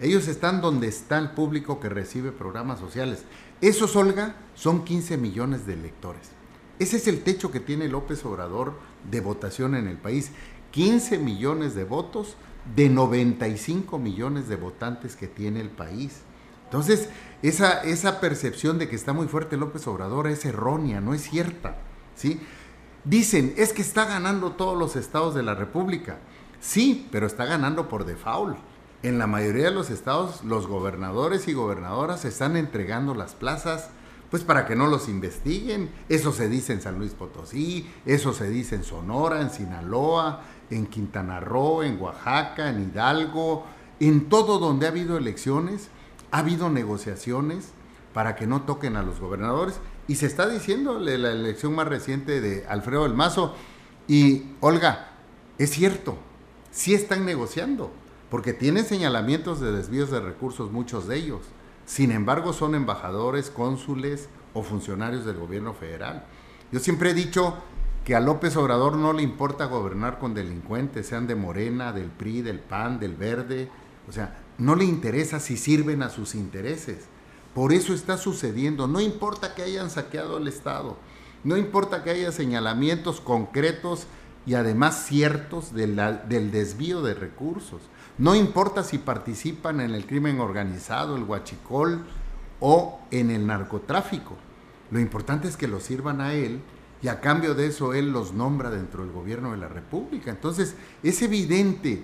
Ellos 0.00 0.28
están 0.28 0.60
donde 0.60 0.88
está 0.88 1.18
el 1.18 1.30
público 1.30 1.78
que 1.78 1.88
recibe 1.88 2.32
programas 2.32 2.80
sociales. 2.80 3.24
Esos, 3.60 3.94
Olga, 3.94 4.34
son 4.54 4.84
15 4.84 5.18
millones 5.18 5.66
de 5.66 5.74
electores. 5.74 6.30
Ese 6.78 6.96
es 6.96 7.06
el 7.06 7.22
techo 7.22 7.52
que 7.52 7.60
tiene 7.60 7.88
López 7.88 8.24
Obrador 8.24 8.74
de 9.10 9.20
votación 9.20 9.74
en 9.74 9.86
el 9.86 9.98
país. 9.98 10.32
15 10.72 11.18
millones 11.18 11.74
de 11.74 11.84
votos 11.84 12.36
de 12.74 12.88
95 12.88 13.98
millones 13.98 14.48
de 14.48 14.56
votantes 14.56 15.14
que 15.14 15.28
tiene 15.28 15.60
el 15.60 15.68
país. 15.68 16.22
Entonces, 16.64 17.08
esa, 17.42 17.82
esa 17.82 18.20
percepción 18.20 18.78
de 18.78 18.88
que 18.88 18.96
está 18.96 19.12
muy 19.12 19.28
fuerte 19.28 19.56
López 19.56 19.86
Obrador 19.86 20.26
es 20.28 20.44
errónea, 20.44 21.00
no 21.00 21.14
es 21.14 21.22
cierta. 21.22 21.76
¿sí? 22.14 22.40
Dicen, 23.04 23.54
es 23.56 23.72
que 23.72 23.82
está 23.82 24.04
ganando 24.04 24.52
todos 24.52 24.78
los 24.78 24.96
estados 24.96 25.34
de 25.34 25.42
la 25.42 25.54
República. 25.54 26.18
Sí, 26.60 27.08
pero 27.10 27.26
está 27.26 27.44
ganando 27.46 27.88
por 27.88 28.04
default 28.04 28.58
en 29.02 29.18
la 29.18 29.26
mayoría 29.26 29.64
de 29.64 29.70
los 29.70 29.90
estados 29.90 30.44
los 30.44 30.66
gobernadores 30.66 31.48
y 31.48 31.54
gobernadoras 31.54 32.24
están 32.24 32.56
entregando 32.56 33.14
las 33.14 33.34
plazas 33.34 33.88
pues 34.30 34.44
para 34.44 34.66
que 34.66 34.76
no 34.76 34.86
los 34.86 35.08
investiguen. 35.08 35.90
Eso 36.08 36.32
se 36.32 36.48
dice 36.48 36.72
en 36.72 36.80
San 36.80 36.98
Luis 36.98 37.14
Potosí, 37.14 37.90
eso 38.06 38.32
se 38.32 38.48
dice 38.48 38.76
en 38.76 38.84
Sonora, 38.84 39.40
en 39.40 39.50
Sinaloa, 39.50 40.42
en 40.70 40.86
Quintana 40.86 41.40
Roo, 41.40 41.82
en 41.82 42.00
Oaxaca, 42.00 42.68
en 42.68 42.90
Hidalgo, 42.90 43.64
en 43.98 44.28
todo 44.28 44.60
donde 44.60 44.86
ha 44.86 44.90
habido 44.90 45.16
elecciones, 45.16 45.88
ha 46.30 46.38
habido 46.38 46.70
negociaciones 46.70 47.70
para 48.14 48.36
que 48.36 48.46
no 48.46 48.62
toquen 48.62 48.96
a 48.96 49.02
los 49.02 49.18
gobernadores. 49.18 49.80
Y 50.10 50.16
se 50.16 50.26
está 50.26 50.48
diciendo 50.48 50.98
la 50.98 51.30
elección 51.30 51.72
más 51.72 51.86
reciente 51.86 52.40
de 52.40 52.66
Alfredo 52.66 53.04
del 53.04 53.14
Mazo. 53.14 53.54
Y 54.08 54.42
Olga, 54.58 55.12
es 55.56 55.70
cierto, 55.70 56.18
sí 56.72 56.94
están 56.94 57.24
negociando 57.24 57.92
porque 58.28 58.52
tienen 58.52 58.84
señalamientos 58.84 59.60
de 59.60 59.70
desvíos 59.70 60.10
de 60.10 60.18
recursos 60.18 60.72
muchos 60.72 61.06
de 61.06 61.14
ellos. 61.16 61.42
Sin 61.86 62.10
embargo, 62.10 62.52
son 62.52 62.74
embajadores, 62.74 63.50
cónsules 63.50 64.28
o 64.52 64.64
funcionarios 64.64 65.24
del 65.24 65.36
gobierno 65.36 65.74
federal. 65.74 66.24
Yo 66.72 66.80
siempre 66.80 67.10
he 67.10 67.14
dicho 67.14 67.54
que 68.04 68.16
a 68.16 68.20
López 68.20 68.56
Obrador 68.56 68.96
no 68.96 69.12
le 69.12 69.22
importa 69.22 69.66
gobernar 69.66 70.18
con 70.18 70.34
delincuentes, 70.34 71.06
sean 71.06 71.28
de 71.28 71.36
Morena, 71.36 71.92
del 71.92 72.10
PRI, 72.10 72.42
del 72.42 72.58
PAN, 72.58 72.98
del 72.98 73.14
Verde. 73.14 73.70
O 74.08 74.12
sea, 74.12 74.40
no 74.58 74.74
le 74.74 74.86
interesa 74.86 75.38
si 75.38 75.56
sirven 75.56 76.02
a 76.02 76.10
sus 76.10 76.34
intereses. 76.34 77.06
Por 77.54 77.72
eso 77.72 77.94
está 77.94 78.16
sucediendo. 78.16 78.86
No 78.86 79.00
importa 79.00 79.54
que 79.54 79.62
hayan 79.62 79.90
saqueado 79.90 80.38
el 80.38 80.48
Estado. 80.48 80.96
No 81.42 81.56
importa 81.56 82.02
que 82.02 82.10
haya 82.10 82.32
señalamientos 82.32 83.20
concretos 83.20 84.06
y 84.46 84.54
además 84.54 85.04
ciertos 85.06 85.74
del 85.74 86.50
desvío 86.50 87.02
de 87.02 87.14
recursos. 87.14 87.80
No 88.18 88.34
importa 88.34 88.84
si 88.84 88.98
participan 88.98 89.80
en 89.80 89.94
el 89.94 90.06
crimen 90.06 90.40
organizado, 90.40 91.16
el 91.16 91.24
huachicol 91.24 92.04
o 92.60 93.00
en 93.10 93.30
el 93.30 93.46
narcotráfico. 93.46 94.36
Lo 94.90 95.00
importante 95.00 95.48
es 95.48 95.56
que 95.56 95.68
lo 95.68 95.80
sirvan 95.80 96.20
a 96.20 96.34
él 96.34 96.60
y 97.02 97.08
a 97.08 97.20
cambio 97.20 97.54
de 97.54 97.66
eso 97.66 97.94
él 97.94 98.12
los 98.12 98.34
nombra 98.34 98.70
dentro 98.70 99.02
del 99.02 99.12
gobierno 99.12 99.52
de 99.52 99.56
la 99.56 99.68
República. 99.68 100.30
Entonces 100.30 100.74
es 101.02 101.22
evidente 101.22 102.02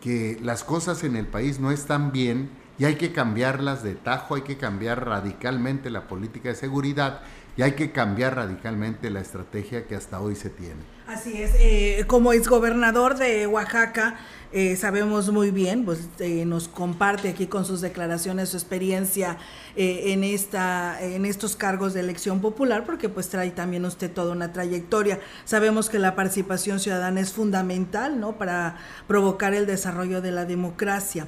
que 0.00 0.38
las 0.42 0.62
cosas 0.62 1.02
en 1.02 1.16
el 1.16 1.26
país 1.26 1.58
no 1.58 1.72
están 1.72 2.12
bien 2.12 2.50
y 2.78 2.84
hay 2.84 2.94
que 2.94 3.12
cambiarlas 3.12 3.82
de 3.82 3.94
tajo, 3.94 4.36
hay 4.36 4.42
que 4.42 4.56
cambiar 4.56 5.04
radicalmente 5.04 5.90
la 5.90 6.06
política 6.06 6.48
de 6.48 6.54
seguridad 6.54 7.20
y 7.56 7.62
hay 7.62 7.72
que 7.72 7.90
cambiar 7.90 8.36
radicalmente 8.36 9.10
la 9.10 9.20
estrategia 9.20 9.86
que 9.86 9.96
hasta 9.96 10.20
hoy 10.20 10.36
se 10.36 10.48
tiene. 10.48 10.76
Así 11.08 11.42
es, 11.42 11.52
eh, 11.58 12.04
como 12.06 12.32
exgobernador 12.32 13.16
de 13.16 13.46
Oaxaca, 13.46 14.16
eh, 14.50 14.76
sabemos 14.76 15.30
muy 15.30 15.50
bien, 15.50 15.84
pues 15.84 16.08
eh, 16.20 16.46
nos 16.46 16.68
comparte 16.68 17.28
aquí 17.28 17.48
con 17.48 17.66
sus 17.66 17.82
declaraciones 17.82 18.48
su 18.50 18.56
experiencia 18.56 19.36
eh, 19.76 20.12
en 20.12 20.24
esta, 20.24 21.02
en 21.02 21.26
estos 21.26 21.54
cargos 21.54 21.92
de 21.92 22.00
elección 22.00 22.40
popular, 22.40 22.84
porque 22.86 23.10
pues 23.10 23.28
trae 23.28 23.50
también 23.50 23.84
usted 23.84 24.10
toda 24.10 24.32
una 24.32 24.52
trayectoria. 24.52 25.20
Sabemos 25.44 25.90
que 25.90 25.98
la 25.98 26.14
participación 26.14 26.80
ciudadana 26.80 27.20
es 27.20 27.32
fundamental, 27.32 28.20
¿no? 28.20 28.38
Para 28.38 28.76
provocar 29.06 29.52
el 29.52 29.66
desarrollo 29.66 30.22
de 30.22 30.30
la 30.30 30.46
democracia. 30.46 31.26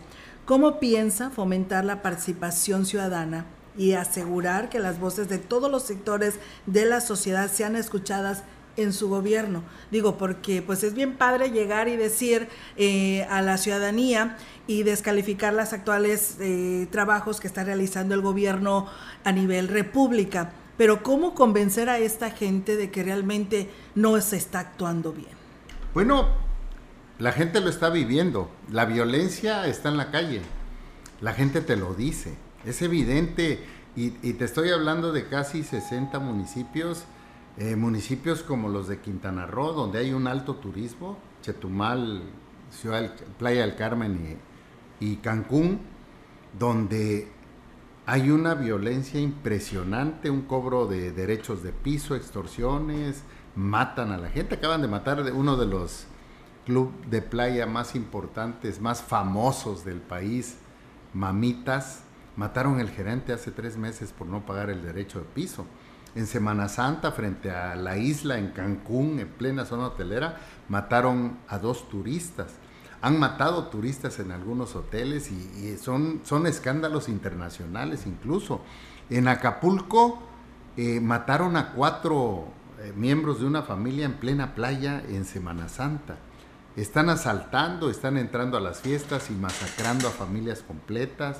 ¿Cómo 0.51 0.81
piensa 0.81 1.31
fomentar 1.31 1.85
la 1.85 2.03
participación 2.03 2.85
ciudadana 2.85 3.47
y 3.79 3.93
asegurar 3.93 4.69
que 4.69 4.81
las 4.81 4.99
voces 4.99 5.29
de 5.29 5.39
todos 5.39 5.71
los 5.71 5.85
sectores 5.85 6.41
de 6.67 6.87
la 6.87 7.01
sociedad 7.01 7.49
sean 7.49 7.77
escuchadas 7.77 8.43
en 8.77 8.93
su 8.93 9.09
gobierno. 9.09 9.63
Digo, 9.93 10.19
porque 10.19 10.61
pues 10.61 10.83
es 10.83 10.95
bien 10.95 11.17
padre 11.17 11.53
llegar 11.53 11.87
y 11.87 11.95
decir 11.95 12.49
eh, 12.77 13.29
a 13.31 13.43
la 13.43 13.59
ciudadanía 13.59 14.39
y 14.67 14.83
descalificar 14.83 15.55
los 15.55 15.73
actuales 15.73 16.35
eh, 16.41 16.89
trabajos 16.91 17.39
que 17.39 17.47
está 17.47 17.63
realizando 17.63 18.17
el 18.17 18.21
gobierno 18.21 18.89
a 19.23 19.31
nivel 19.31 19.69
república. 19.69 20.51
Pero 20.77 21.05
¿cómo 21.05 21.37
convencer 21.37 21.89
a 21.89 22.01
esta 22.01 22.33
gente 22.33 22.75
de 22.75 22.91
que 22.91 23.05
realmente 23.05 23.71
no 23.95 24.21
se 24.21 24.39
está 24.39 24.59
actuando 24.59 25.13
bien? 25.13 25.31
Bueno, 25.95 26.50
la 27.21 27.33
gente 27.33 27.61
lo 27.61 27.69
está 27.69 27.91
viviendo. 27.91 28.51
La 28.71 28.85
violencia 28.87 29.67
está 29.67 29.91
en 29.91 29.97
la 29.97 30.11
calle. 30.11 30.43
La 31.21 31.35
gente 31.35 31.61
te 31.61 31.77
lo 31.77 31.95
dice. 31.95 32.35
Es 32.65 32.83
evidente. 32.83 33.65
Y, 33.95 34.15
y 34.23 34.33
te 34.33 34.45
estoy 34.45 34.71
hablando 34.71 35.13
de 35.13 35.29
casi 35.29 35.63
60 35.63 36.19
municipios 36.19 37.05
eh, 37.57 37.77
municipios 37.77 38.43
como 38.43 38.71
los 38.71 38.89
de 38.89 39.01
Quintana 39.01 39.45
Roo, 39.47 39.73
donde 39.73 39.99
hay 39.99 40.15
un 40.15 40.27
alto 40.27 40.55
turismo, 40.55 41.19
Chetumal, 41.43 42.23
Ciudad, 42.71 43.13
Playa 43.39 43.63
del 43.63 43.75
Carmen 43.75 44.39
y, 44.99 45.17
Cancún, 45.17 45.81
donde 46.59 47.29
hay 48.07 48.31
una 48.31 48.55
violencia 48.55 49.21
impresionante, 49.21 50.31
un 50.31 50.43
cobro 50.43 50.87
de 50.87 51.11
derechos 51.13 51.63
de 51.63 51.73
piso, 51.73 52.15
extorsiones, 52.15 53.25
matan 53.57 54.13
a 54.13 54.17
la 54.17 54.31
gente. 54.31 54.55
Acaban 54.55 54.81
de 54.81 54.89
matar 54.89 55.21
uno 55.33 55.57
de 55.57 55.67
los 55.67 56.07
clubes 56.67 57.11
de 57.11 57.23
playa 57.23 57.67
más 57.67 57.95
importantes, 57.95 58.81
más 58.81 59.03
famosos 59.03 59.85
del 59.85 60.01
país, 60.01 60.57
Mamitas. 61.13 62.03
Mataron 62.37 62.81
el 62.81 62.91
gerente 62.91 63.33
hace 63.33 63.51
tres 63.51 63.77
meses 63.77 64.13
por 64.13 64.27
no 64.27 64.47
pagar 64.47 64.71
el 64.71 64.83
derecho 64.83 65.19
de 65.19 65.25
piso 65.27 65.67
en 66.15 66.27
Semana 66.27 66.69
Santa 66.69 67.13
frente 67.13 67.51
a 67.51 67.77
la 67.77 67.97
isla 67.97 68.39
en 68.39 68.49
Cancún, 68.49 69.21
en 69.21 69.29
plena 69.29 69.65
zona 69.65 69.89
hotelera, 69.89 70.41
mataron 70.69 71.39
a 71.49 71.59
dos 71.59 71.89
turistas. 71.89 72.55
Han 73.03 73.19
matado 73.19 73.69
turistas 73.69 74.19
en 74.19 74.31
algunos 74.33 74.77
hoteles 74.77 75.31
y, 75.31 75.77
son, 75.79 76.21
son 76.25 76.47
escándalos 76.47 77.09
internacionales 77.09 78.07
incluso. 78.07 78.63
En 79.09 79.29
Acapulco 79.29 80.21
eh, 80.77 81.01
mataron 81.01 81.57
a 81.57 81.73
cuatro 81.73 82.49
eh, 82.81 82.93
miembros 82.95 83.41
de 83.41 83.47
una 83.47 83.63
familia 83.63 84.05
en 84.05 84.15
plena 84.15 84.55
playa 84.55 85.03
en 85.09 85.25
Semana 85.25 85.69
Santa. 85.69 86.17
Están 86.81 87.11
asaltando, 87.11 87.91
están 87.91 88.17
entrando 88.17 88.57
a 88.57 88.61
las 88.61 88.81
fiestas 88.81 89.29
y 89.29 89.35
masacrando 89.35 90.09
a 90.09 90.13
familias 90.13 90.63
completas, 90.63 91.37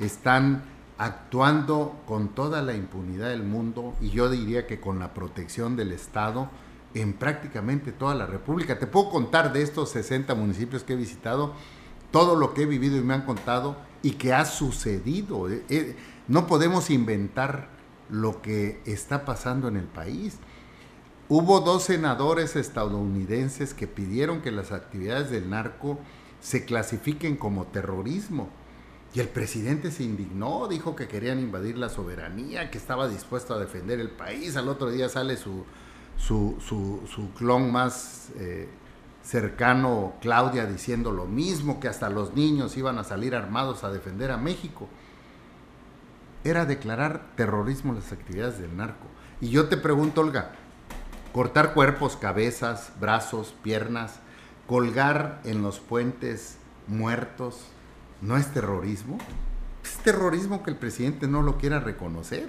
están 0.00 0.64
actuando 0.98 2.00
con 2.06 2.30
toda 2.30 2.60
la 2.60 2.74
impunidad 2.74 3.28
del 3.28 3.44
mundo 3.44 3.94
y 4.00 4.10
yo 4.10 4.28
diría 4.28 4.66
que 4.66 4.80
con 4.80 4.98
la 4.98 5.14
protección 5.14 5.76
del 5.76 5.92
Estado 5.92 6.50
en 6.94 7.12
prácticamente 7.12 7.92
toda 7.92 8.16
la 8.16 8.26
República. 8.26 8.80
Te 8.80 8.88
puedo 8.88 9.10
contar 9.10 9.52
de 9.52 9.62
estos 9.62 9.90
60 9.90 10.34
municipios 10.34 10.82
que 10.82 10.94
he 10.94 10.96
visitado, 10.96 11.54
todo 12.10 12.34
lo 12.34 12.52
que 12.52 12.62
he 12.62 12.66
vivido 12.66 12.96
y 12.96 13.02
me 13.02 13.14
han 13.14 13.22
contado 13.22 13.76
y 14.02 14.14
que 14.14 14.34
ha 14.34 14.44
sucedido. 14.44 15.48
Eh, 15.48 15.62
eh, 15.68 15.96
no 16.26 16.48
podemos 16.48 16.90
inventar 16.90 17.68
lo 18.08 18.42
que 18.42 18.82
está 18.86 19.24
pasando 19.24 19.68
en 19.68 19.76
el 19.76 19.86
país. 19.86 20.40
Hubo 21.32 21.60
dos 21.60 21.84
senadores 21.84 22.56
estadounidenses 22.56 23.72
que 23.72 23.86
pidieron 23.86 24.40
que 24.42 24.50
las 24.50 24.72
actividades 24.72 25.30
del 25.30 25.48
narco 25.48 26.00
se 26.40 26.64
clasifiquen 26.64 27.36
como 27.36 27.66
terrorismo. 27.68 28.48
Y 29.14 29.20
el 29.20 29.28
presidente 29.28 29.92
se 29.92 30.02
indignó, 30.02 30.66
dijo 30.66 30.96
que 30.96 31.06
querían 31.06 31.38
invadir 31.38 31.78
la 31.78 31.88
soberanía, 31.88 32.72
que 32.72 32.78
estaba 32.78 33.06
dispuesto 33.06 33.54
a 33.54 33.60
defender 33.60 34.00
el 34.00 34.10
país. 34.10 34.56
Al 34.56 34.68
otro 34.68 34.90
día 34.90 35.08
sale 35.08 35.36
su, 35.36 35.64
su, 36.16 36.56
su, 36.60 37.32
clon 37.34 37.70
más 37.70 38.30
eh, 38.34 38.68
cercano, 39.22 40.14
Claudia, 40.20 40.66
diciendo 40.66 41.12
lo 41.12 41.26
mismo, 41.26 41.78
que 41.78 41.86
hasta 41.86 42.10
los 42.10 42.34
niños 42.34 42.76
iban 42.76 42.98
a 42.98 43.04
salir 43.04 43.36
armados 43.36 43.84
a 43.84 43.92
defender 43.92 44.32
a 44.32 44.36
México. 44.36 44.88
Era 46.42 46.66
declarar 46.66 47.30
terrorismo 47.36 47.92
las 47.92 48.10
actividades 48.10 48.58
del 48.58 48.76
narco. 48.76 49.06
Y 49.40 49.50
yo 49.50 49.68
te 49.68 49.76
pregunto, 49.76 50.22
Olga, 50.22 50.56
cortar 51.32 51.74
cuerpos, 51.74 52.16
cabezas, 52.16 52.92
brazos, 53.00 53.54
piernas, 53.62 54.20
colgar 54.66 55.40
en 55.44 55.62
los 55.62 55.80
puentes 55.80 56.56
muertos, 56.86 57.58
¿no 58.20 58.36
es 58.36 58.52
terrorismo? 58.52 59.18
Es 59.84 59.96
terrorismo 59.98 60.62
que 60.62 60.70
el 60.70 60.76
presidente 60.76 61.26
no 61.26 61.42
lo 61.42 61.58
quiera 61.58 61.80
reconocer. 61.80 62.48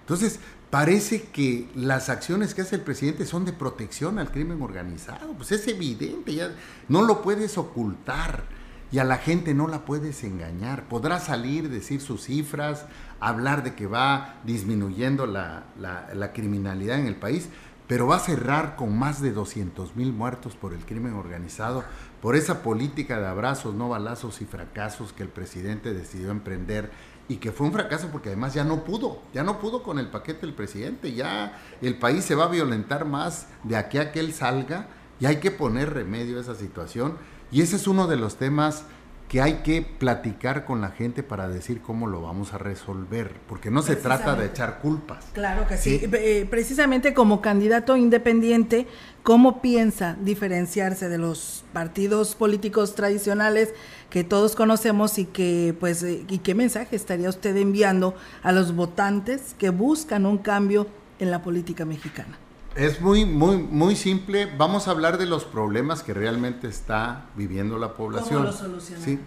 Entonces, 0.00 0.40
parece 0.70 1.22
que 1.24 1.70
las 1.74 2.08
acciones 2.08 2.54
que 2.54 2.62
hace 2.62 2.76
el 2.76 2.82
presidente 2.82 3.24
son 3.24 3.44
de 3.44 3.52
protección 3.52 4.18
al 4.18 4.30
crimen 4.30 4.60
organizado. 4.62 5.32
Pues 5.34 5.52
es 5.52 5.68
evidente, 5.68 6.34
ya 6.34 6.50
no 6.88 7.02
lo 7.02 7.22
puedes 7.22 7.56
ocultar 7.56 8.44
y 8.90 8.98
a 8.98 9.04
la 9.04 9.16
gente 9.16 9.54
no 9.54 9.68
la 9.68 9.84
puedes 9.84 10.24
engañar. 10.24 10.88
Podrá 10.88 11.20
salir, 11.20 11.70
decir 11.70 12.00
sus 12.00 12.24
cifras, 12.24 12.84
hablar 13.20 13.62
de 13.62 13.74
que 13.74 13.86
va 13.86 14.40
disminuyendo 14.44 15.26
la, 15.26 15.64
la 15.78 16.32
criminalidad 16.32 16.98
en 16.98 17.06
el 17.06 17.16
país, 17.16 17.48
pero 17.92 18.06
va 18.06 18.16
a 18.16 18.20
cerrar 18.20 18.74
con 18.74 18.98
más 18.98 19.20
de 19.20 19.32
200 19.32 19.96
mil 19.96 20.14
muertos 20.14 20.56
por 20.56 20.72
el 20.72 20.86
crimen 20.86 21.12
organizado, 21.12 21.84
por 22.22 22.36
esa 22.36 22.62
política 22.62 23.20
de 23.20 23.26
abrazos, 23.26 23.74
no 23.74 23.90
balazos 23.90 24.40
y 24.40 24.46
fracasos 24.46 25.12
que 25.12 25.22
el 25.22 25.28
presidente 25.28 25.92
decidió 25.92 26.30
emprender 26.30 26.90
y 27.28 27.36
que 27.36 27.52
fue 27.52 27.66
un 27.66 27.74
fracaso 27.74 28.08
porque 28.10 28.30
además 28.30 28.54
ya 28.54 28.64
no 28.64 28.82
pudo, 28.82 29.20
ya 29.34 29.42
no 29.42 29.60
pudo 29.60 29.82
con 29.82 29.98
el 29.98 30.08
paquete 30.08 30.46
del 30.46 30.54
presidente, 30.54 31.12
ya 31.12 31.60
el 31.82 31.98
país 31.98 32.24
se 32.24 32.34
va 32.34 32.44
a 32.44 32.48
violentar 32.48 33.04
más 33.04 33.48
de 33.62 33.76
aquí 33.76 33.98
a 33.98 34.10
que 34.10 34.20
él 34.20 34.32
salga 34.32 34.86
y 35.20 35.26
hay 35.26 35.36
que 35.36 35.50
poner 35.50 35.92
remedio 35.92 36.38
a 36.38 36.40
esa 36.40 36.54
situación. 36.54 37.18
Y 37.50 37.60
ese 37.60 37.76
es 37.76 37.86
uno 37.86 38.06
de 38.06 38.16
los 38.16 38.36
temas 38.36 38.86
que 39.32 39.40
hay 39.40 39.62
que 39.62 39.80
platicar 39.80 40.66
con 40.66 40.82
la 40.82 40.90
gente 40.90 41.22
para 41.22 41.48
decir 41.48 41.80
cómo 41.80 42.06
lo 42.06 42.20
vamos 42.20 42.52
a 42.52 42.58
resolver, 42.58 43.32
porque 43.48 43.70
no 43.70 43.80
se 43.80 43.96
trata 43.96 44.34
de 44.34 44.44
echar 44.44 44.78
culpas. 44.80 45.24
Claro 45.32 45.66
que 45.66 45.78
sí. 45.78 46.02
Eh, 46.12 46.46
precisamente 46.50 47.14
como 47.14 47.40
candidato 47.40 47.96
independiente, 47.96 48.86
¿cómo 49.22 49.62
piensa 49.62 50.18
diferenciarse 50.20 51.08
de 51.08 51.16
los 51.16 51.64
partidos 51.72 52.34
políticos 52.34 52.94
tradicionales 52.94 53.72
que 54.10 54.22
todos 54.22 54.54
conocemos 54.54 55.18
y 55.18 55.24
que 55.24 55.74
pues 55.80 56.02
eh, 56.02 56.26
y 56.28 56.40
qué 56.40 56.54
mensaje 56.54 56.94
estaría 56.94 57.30
usted 57.30 57.56
enviando 57.56 58.14
a 58.42 58.52
los 58.52 58.76
votantes 58.76 59.54
que 59.58 59.70
buscan 59.70 60.26
un 60.26 60.36
cambio 60.36 60.88
en 61.20 61.30
la 61.30 61.40
política 61.40 61.86
mexicana? 61.86 62.41
Es 62.74 63.00
muy, 63.00 63.24
muy, 63.24 63.56
muy 63.56 63.96
simple. 63.96 64.50
Vamos 64.56 64.88
a 64.88 64.92
hablar 64.92 65.18
de 65.18 65.26
los 65.26 65.44
problemas 65.44 66.02
que 66.02 66.14
realmente 66.14 66.68
está 66.68 67.26
viviendo 67.36 67.78
la 67.78 67.94
población. 67.94 68.46
¿Cómo 68.46 68.68
lo 68.68 68.80
¿Sí? 68.80 69.18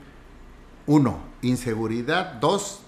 Uno, 0.88 1.20
inseguridad. 1.42 2.34
Dos, 2.34 2.81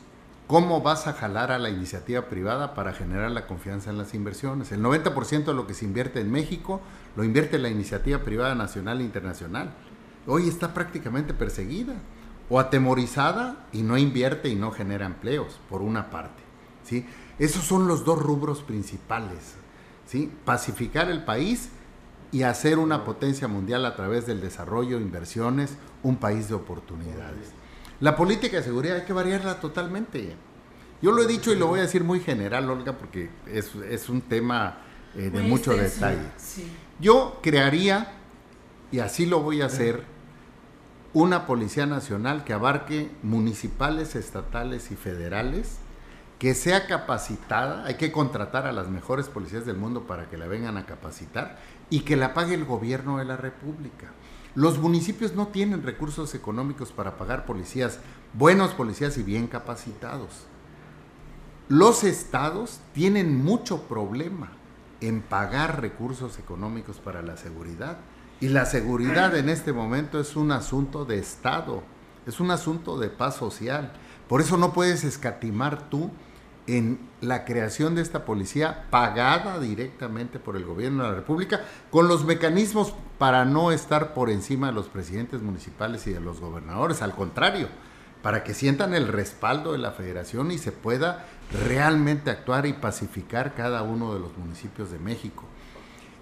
cómo 0.48 0.82
vas 0.82 1.08
a 1.08 1.14
jalar 1.14 1.52
a 1.52 1.60
la 1.60 1.70
iniciativa 1.70 2.24
privada 2.24 2.74
para 2.74 2.94
generar 2.94 3.32
la 3.32 3.46
confianza 3.46 3.92
en 3.92 3.98
las 3.98 4.14
inversiones. 4.14 4.72
El 4.72 4.82
90% 4.82 5.46
de 5.46 5.54
lo 5.54 5.68
que 5.68 5.74
se 5.74 5.86
invierte 5.86 6.22
en 6.22 6.32
México 6.32 6.82
lo 7.16 7.24
invierte 7.24 7.60
la 7.60 7.70
iniciativa 7.70 8.20
privada 8.20 8.56
nacional 8.56 9.02
e 9.02 9.04
internacional 9.04 9.74
hoy 10.28 10.48
está 10.48 10.74
prácticamente 10.74 11.34
perseguida 11.34 11.96
o 12.50 12.60
atemorizada 12.60 13.68
y 13.72 13.82
no 13.82 13.98
invierte 13.98 14.50
y 14.50 14.56
no 14.56 14.72
genera 14.72 15.06
empleos, 15.06 15.60
por 15.70 15.82
una 15.82 16.10
parte. 16.10 16.44
¿sí? 16.84 17.06
Esos 17.40 17.64
son 17.64 17.88
los 17.88 18.06
dos 18.06 18.22
rubros 18.22 18.62
principales. 18.62 19.56
¿Sí? 20.08 20.32
Pacificar 20.46 21.12
el 21.12 21.24
país 21.24 21.70
y 22.32 22.44
hacer 22.44 22.80
una 22.80 23.06
potencia 23.06 23.48
mundial 23.48 23.86
a 23.86 23.96
través 23.96 24.26
del 24.26 24.42
desarrollo, 24.42 25.00
inversiones, 25.00 25.78
un 26.04 26.18
país 26.18 26.50
de 26.50 26.56
oportunidades. 26.56 27.52
La 28.00 28.16
política 28.16 28.58
de 28.58 28.64
seguridad 28.64 28.98
hay 28.98 29.06
que 29.06 29.14
variarla 29.14 29.60
totalmente. 29.60 30.36
Yo 31.02 31.12
lo 31.12 31.22
he 31.22 31.28
dicho 31.28 31.52
y 31.52 31.56
lo 31.56 31.68
voy 31.68 31.80
a 31.80 31.84
decir 31.84 32.04
muy 32.04 32.20
general, 32.20 32.70
Olga, 32.70 32.98
porque 32.98 33.30
es, 33.46 34.10
un 34.10 34.22
tema 34.22 34.80
eh, 35.16 35.30
de 35.30 35.42
mucho 35.42 35.72
detalle. 35.76 36.22
Yo 37.00 37.40
crearía, 37.42 38.14
y 38.92 39.00
así 39.00 39.26
lo 39.26 39.42
voy 39.42 39.62
a 39.62 39.68
hacer, 39.68 40.04
una 41.14 41.48
Policía 41.48 41.86
Nacional 41.86 42.44
que 42.44 42.54
abarque 42.54 43.10
municipales, 43.24 44.16
estatales 44.16 44.92
y 44.92 44.96
federales, 44.96 45.78
que 46.40 46.54
sea 46.54 46.86
capacitada, 46.86 47.86
hay 47.86 47.96
que 47.96 48.12
contratar 48.12 48.68
a 48.68 48.72
las 48.72 48.90
mejores 48.90 49.28
policías 49.28 49.66
del 49.66 49.78
mundo 49.78 50.06
para 50.06 50.30
que 50.30 50.38
la 50.38 50.48
vengan 50.48 50.78
a 50.78 50.86
capacitar 50.86 51.58
y 51.90 52.02
que 52.02 52.16
la 52.16 52.34
pague 52.34 52.54
el 52.54 52.66
gobierno 52.66 53.18
de 53.18 53.26
la 53.26 53.38
República. 53.38 54.12
Los 54.54 54.78
municipios 54.78 55.34
no 55.34 55.48
tienen 55.48 55.84
recursos 55.84 56.36
económicos 56.36 56.92
para 56.92 57.18
pagar 57.18 57.46
policías, 57.46 58.00
buenos 58.34 58.74
policías 58.74 59.18
y 59.18 59.24
bien 59.24 59.48
capacitados. 59.48 60.46
Los 61.70 62.04
estados 62.04 62.80
tienen 62.94 63.44
mucho 63.44 63.84
problema 63.84 64.52
en 65.02 65.22
pagar 65.22 65.82
recursos 65.82 66.40
económicos 66.40 66.98
para 66.98 67.22
la 67.22 67.38
seguridad 67.38 67.98
y 68.40 68.50
la 68.50 68.66
seguridad 68.66 69.36
en 69.36 69.50
este 69.50 69.74
momento 69.74 70.20
es 70.20 70.36
un 70.36 70.52
asunto 70.52 71.06
de 71.06 71.18
Estado, 71.18 71.84
es 72.28 72.40
un 72.40 72.52
asunto 72.52 73.00
de 73.00 73.10
paz 73.10 73.36
social. 73.36 73.94
Por 74.28 74.42
eso 74.42 74.58
no 74.58 74.74
puedes 74.74 75.04
escatimar 75.04 75.90
tú 75.90 76.12
en 76.68 77.00
la 77.22 77.46
creación 77.46 77.96
de 77.96 78.02
esta 78.02 78.26
policía 78.26 78.86
pagada 78.90 79.60
directamente 79.60 80.38
por 80.38 80.56
el 80.56 80.66
gobierno 80.66 81.04
de 81.04 81.10
la 81.10 81.16
República, 81.16 81.62
con 81.90 82.08
los 82.08 82.26
mecanismos 82.26 82.94
para 83.18 83.46
no 83.46 83.72
estar 83.72 84.14
por 84.14 84.30
encima 84.30 84.68
de 84.68 84.74
los 84.74 84.88
presidentes 84.88 85.42
municipales 85.42 86.06
y 86.08 86.14
de 86.14 86.20
los 86.20 86.40
gobernadores, 86.40 87.02
al 87.02 87.16
contrario, 87.16 87.70
para 88.22 88.44
que 88.44 88.54
sientan 88.54 88.94
el 88.94 89.08
respaldo 89.08 89.72
de 89.72 89.78
la 89.78 89.92
federación 89.92 90.52
y 90.52 90.58
se 90.58 90.72
pueda 90.72 91.26
realmente 91.66 92.30
actuar 92.30 92.66
y 92.66 92.74
pacificar 92.74 93.56
cada 93.56 93.84
uno 93.84 94.14
de 94.14 94.20
los 94.20 94.38
municipios 94.38 94.92
de 94.92 95.00
México. 95.00 95.46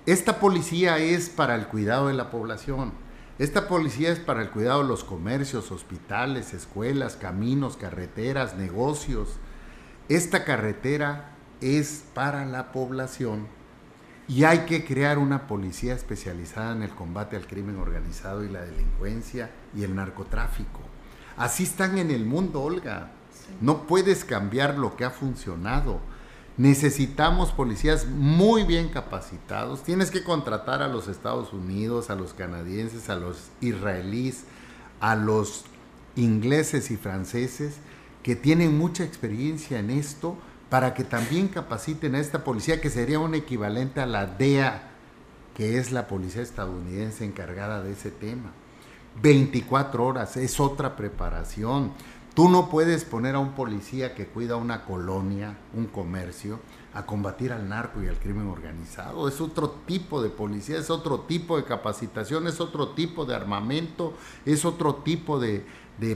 Esta 0.06 0.40
policía 0.40 1.00
es 1.00 1.30
para 1.30 1.56
el 1.56 1.68
cuidado 1.68 2.08
de 2.08 2.14
la 2.14 2.30
población. 2.30 2.94
Esta 3.40 3.68
policía 3.68 4.12
es 4.12 4.20
para 4.20 4.44
el 4.44 4.52
cuidado 4.52 4.84
de 4.84 4.88
los 4.88 5.04
comercios, 5.04 5.72
hospitales, 5.72 6.54
escuelas, 6.54 7.16
caminos, 7.16 7.76
carreteras, 7.76 8.56
negocios. 8.56 9.40
Esta 10.08 10.44
carretera 10.44 11.32
es 11.62 12.04
para 12.14 12.46
la 12.46 12.72
población 12.72 13.48
y 14.28 14.44
hay 14.44 14.60
que 14.60 14.86
crear 14.86 15.18
una 15.18 15.48
policía 15.48 15.96
especializada 15.96 16.74
en 16.74 16.84
el 16.84 16.92
combate 16.92 17.36
al 17.36 17.48
crimen 17.48 17.78
organizado 17.78 18.44
y 18.44 18.50
la 18.50 18.62
delincuencia 18.62 19.50
y 19.76 19.84
el 19.84 19.96
narcotráfico. 19.96 20.80
Así 21.38 21.64
están 21.64 21.98
en 21.98 22.12
el 22.12 22.24
mundo, 22.24 22.62
Olga. 22.62 23.14
No 23.62 23.88
puedes 23.88 24.26
cambiar 24.26 24.78
lo 24.78 24.96
que 24.96 25.06
ha 25.06 25.10
funcionado. 25.10 26.00
Necesitamos 26.58 27.52
policías 27.52 28.06
muy 28.06 28.64
bien 28.64 28.90
capacitados. 28.90 29.82
Tienes 29.82 30.12
que 30.12 30.24
contratar 30.24 30.84
a 30.84 30.88
los 30.88 31.08
Estados 31.08 31.52
Unidos, 31.52 32.12
a 32.12 32.16
los 32.16 32.34
canadienses, 32.34 33.10
a 33.10 33.16
los 33.16 33.50
israelíes, 33.60 34.44
a 35.00 35.16
los 35.16 35.66
ingleses 36.16 36.92
y 36.92 36.96
franceses 36.96 37.80
que 38.26 38.36
tienen 38.36 38.76
mucha 38.76 39.04
experiencia 39.04 39.78
en 39.78 39.92
esto 39.92 40.36
para 40.72 40.96
que 40.96 41.04
también 41.04 41.48
capaciten 41.48 42.16
a 42.16 42.20
esta 42.20 42.44
policía 42.44 42.82
que 42.82 42.90
sería 42.90 43.20
un 43.20 43.36
equivalente 43.36 44.02
a 44.02 44.08
la 44.08 44.26
DEA, 44.26 44.82
que 45.54 45.78
es 45.78 45.92
la 45.92 46.08
policía 46.08 46.42
estadounidense 46.42 47.24
encargada 47.24 47.84
de 47.84 47.92
ese 47.92 48.10
tema. 48.10 48.52
24 49.22 50.04
horas, 50.04 50.38
es 50.38 50.60
otra 50.60 50.96
preparación. 50.96 51.92
Tú 52.34 52.50
no 52.50 52.68
puedes 52.68 53.06
poner 53.06 53.36
a 53.36 53.40
un 53.40 53.52
policía 53.52 54.16
que 54.16 54.26
cuida 54.26 54.56
una 54.56 54.86
colonia, 54.86 55.56
un 55.76 55.86
comercio, 55.86 56.60
a 56.96 57.06
combatir 57.06 57.54
al 57.54 57.70
narco 57.70 58.02
y 58.02 58.08
al 58.08 58.18
crimen 58.18 58.48
organizado. 58.48 59.28
Es 59.28 59.40
otro 59.40 59.70
tipo 59.86 60.24
de 60.24 60.30
policía, 60.30 60.80
es 60.80 60.90
otro 60.90 61.20
tipo 61.20 61.58
de 61.58 61.64
capacitación, 61.64 62.48
es 62.48 62.60
otro 62.60 62.90
tipo 62.90 63.24
de 63.26 63.36
armamento, 63.36 64.14
es 64.46 64.66
otro 64.66 64.96
tipo 64.96 65.40
de, 65.40 65.64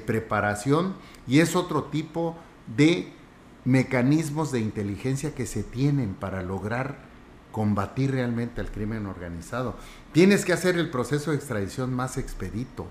preparación 0.05 0.95
y 1.27 1.39
es 1.39 1.55
otro 1.55 1.85
tipo 1.85 2.37
de 2.75 3.13
mecanismos 3.65 4.51
de 4.51 4.59
inteligencia 4.59 5.33
que 5.35 5.45
se 5.45 5.63
tienen 5.63 6.13
para 6.13 6.43
lograr 6.43 7.09
combatir 7.51 8.11
realmente 8.11 8.61
al 8.61 8.71
crimen 8.71 9.05
organizado. 9.05 9.75
Tienes 10.11 10.45
que 10.45 10.53
hacer 10.53 10.77
el 10.77 10.89
proceso 10.89 11.31
de 11.31 11.37
extradición 11.37 11.93
más 11.93 12.17
expedito. 12.17 12.87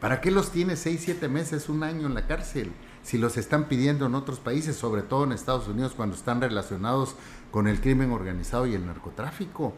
¿Para 0.00 0.20
qué 0.20 0.30
los 0.30 0.50
tienes 0.50 0.80
seis, 0.80 1.02
siete 1.04 1.28
meses, 1.28 1.68
un 1.68 1.82
año 1.82 2.06
en 2.06 2.14
la 2.14 2.26
cárcel? 2.26 2.72
Si 3.02 3.18
los 3.18 3.36
están 3.36 3.68
pidiendo 3.68 4.06
en 4.06 4.14
otros 4.14 4.40
países, 4.40 4.76
sobre 4.76 5.02
todo 5.02 5.24
en 5.24 5.32
Estados 5.32 5.68
Unidos, 5.68 5.92
cuando 5.96 6.16
están 6.16 6.40
relacionados 6.40 7.14
con 7.50 7.68
el 7.68 7.80
crimen 7.80 8.10
organizado 8.10 8.66
y 8.66 8.74
el 8.74 8.84
narcotráfico. 8.84 9.74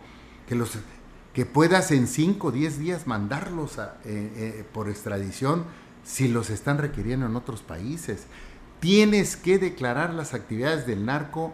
Que, 0.48 0.54
los, 0.54 0.72
que 1.32 1.44
puedas 1.44 1.90
en 1.90 2.06
cinco 2.06 2.48
o 2.48 2.52
diez 2.52 2.78
días 2.78 3.06
mandarlos 3.06 3.78
eh, 3.78 3.82
eh, 4.04 4.64
por 4.72 4.88
extradición 4.88 5.64
si 6.04 6.28
los 6.28 6.50
están 6.50 6.78
requiriendo 6.78 7.26
en 7.26 7.36
otros 7.36 7.62
países. 7.62 8.26
Tienes 8.80 9.36
que 9.36 9.58
declarar 9.58 10.12
las 10.12 10.34
actividades 10.34 10.86
del 10.86 11.06
narco 11.06 11.52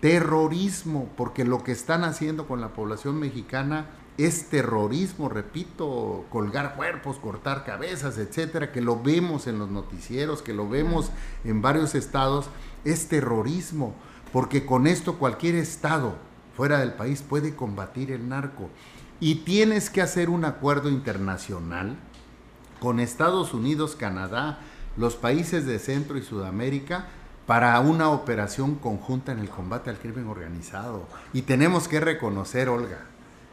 terrorismo, 0.00 1.08
porque 1.16 1.44
lo 1.44 1.62
que 1.62 1.72
están 1.72 2.02
haciendo 2.02 2.48
con 2.48 2.60
la 2.60 2.70
población 2.70 3.20
mexicana 3.20 3.86
es 4.18 4.48
terrorismo, 4.48 5.28
repito, 5.28 6.24
colgar 6.28 6.74
cuerpos, 6.74 7.18
cortar 7.18 7.64
cabezas, 7.64 8.18
etcétera, 8.18 8.72
que 8.72 8.80
lo 8.80 9.00
vemos 9.00 9.46
en 9.46 9.58
los 9.58 9.70
noticieros, 9.70 10.42
que 10.42 10.52
lo 10.52 10.68
vemos 10.68 11.10
en 11.44 11.62
varios 11.62 11.94
estados, 11.94 12.46
es 12.84 13.08
terrorismo, 13.08 13.94
porque 14.32 14.66
con 14.66 14.86
esto 14.86 15.18
cualquier 15.18 15.54
estado 15.54 16.16
fuera 16.56 16.78
del 16.78 16.94
país 16.94 17.22
puede 17.22 17.54
combatir 17.54 18.10
el 18.10 18.28
narco. 18.28 18.68
Y 19.20 19.36
tienes 19.36 19.88
que 19.88 20.02
hacer 20.02 20.28
un 20.28 20.44
acuerdo 20.44 20.88
internacional 20.88 21.96
con 22.82 22.98
Estados 22.98 23.54
Unidos, 23.54 23.94
Canadá, 23.94 24.58
los 24.96 25.14
países 25.14 25.66
de 25.66 25.78
Centro 25.78 26.18
y 26.18 26.22
Sudamérica 26.22 27.06
para 27.46 27.78
una 27.78 28.10
operación 28.10 28.74
conjunta 28.74 29.30
en 29.30 29.38
el 29.38 29.48
combate 29.48 29.88
al 29.88 30.00
crimen 30.00 30.26
organizado. 30.26 31.06
Y 31.32 31.42
tenemos 31.42 31.86
que 31.86 32.00
reconocer, 32.00 32.68
Olga, 32.68 33.04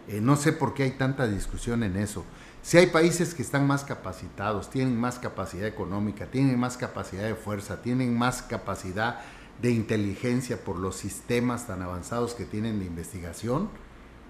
eh, 0.08 0.20
no 0.20 0.36
sé 0.36 0.52
por 0.52 0.74
qué 0.74 0.82
hay 0.82 0.92
tanta 0.94 1.28
discusión 1.28 1.84
en 1.84 1.96
eso. 1.96 2.26
Si 2.63 2.80
hay 2.80 2.88
países 2.88 3.36
que 3.36 3.44
están 3.44 3.68
más 3.68 3.84
capacitados, 3.84 4.72
tienen 4.72 5.00
más 5.00 5.20
capacidad 5.20 5.68
económica, 5.68 6.26
tienen 6.26 6.60
más 6.60 6.76
capacidad 6.76 7.26
de 7.26 7.36
fuerza, 7.36 7.84
tienen 7.84 8.18
más 8.18 8.42
capacidad 8.42 9.20
de 9.62 9.70
inteligencia 9.70 10.58
por 10.63 10.80
los 10.80 10.96
sistemas 10.96 11.68
tan 11.68 11.84
avanzados 11.84 12.34
que 12.34 12.46
tienen 12.46 12.80
de 12.80 12.86
investigación, 12.86 13.70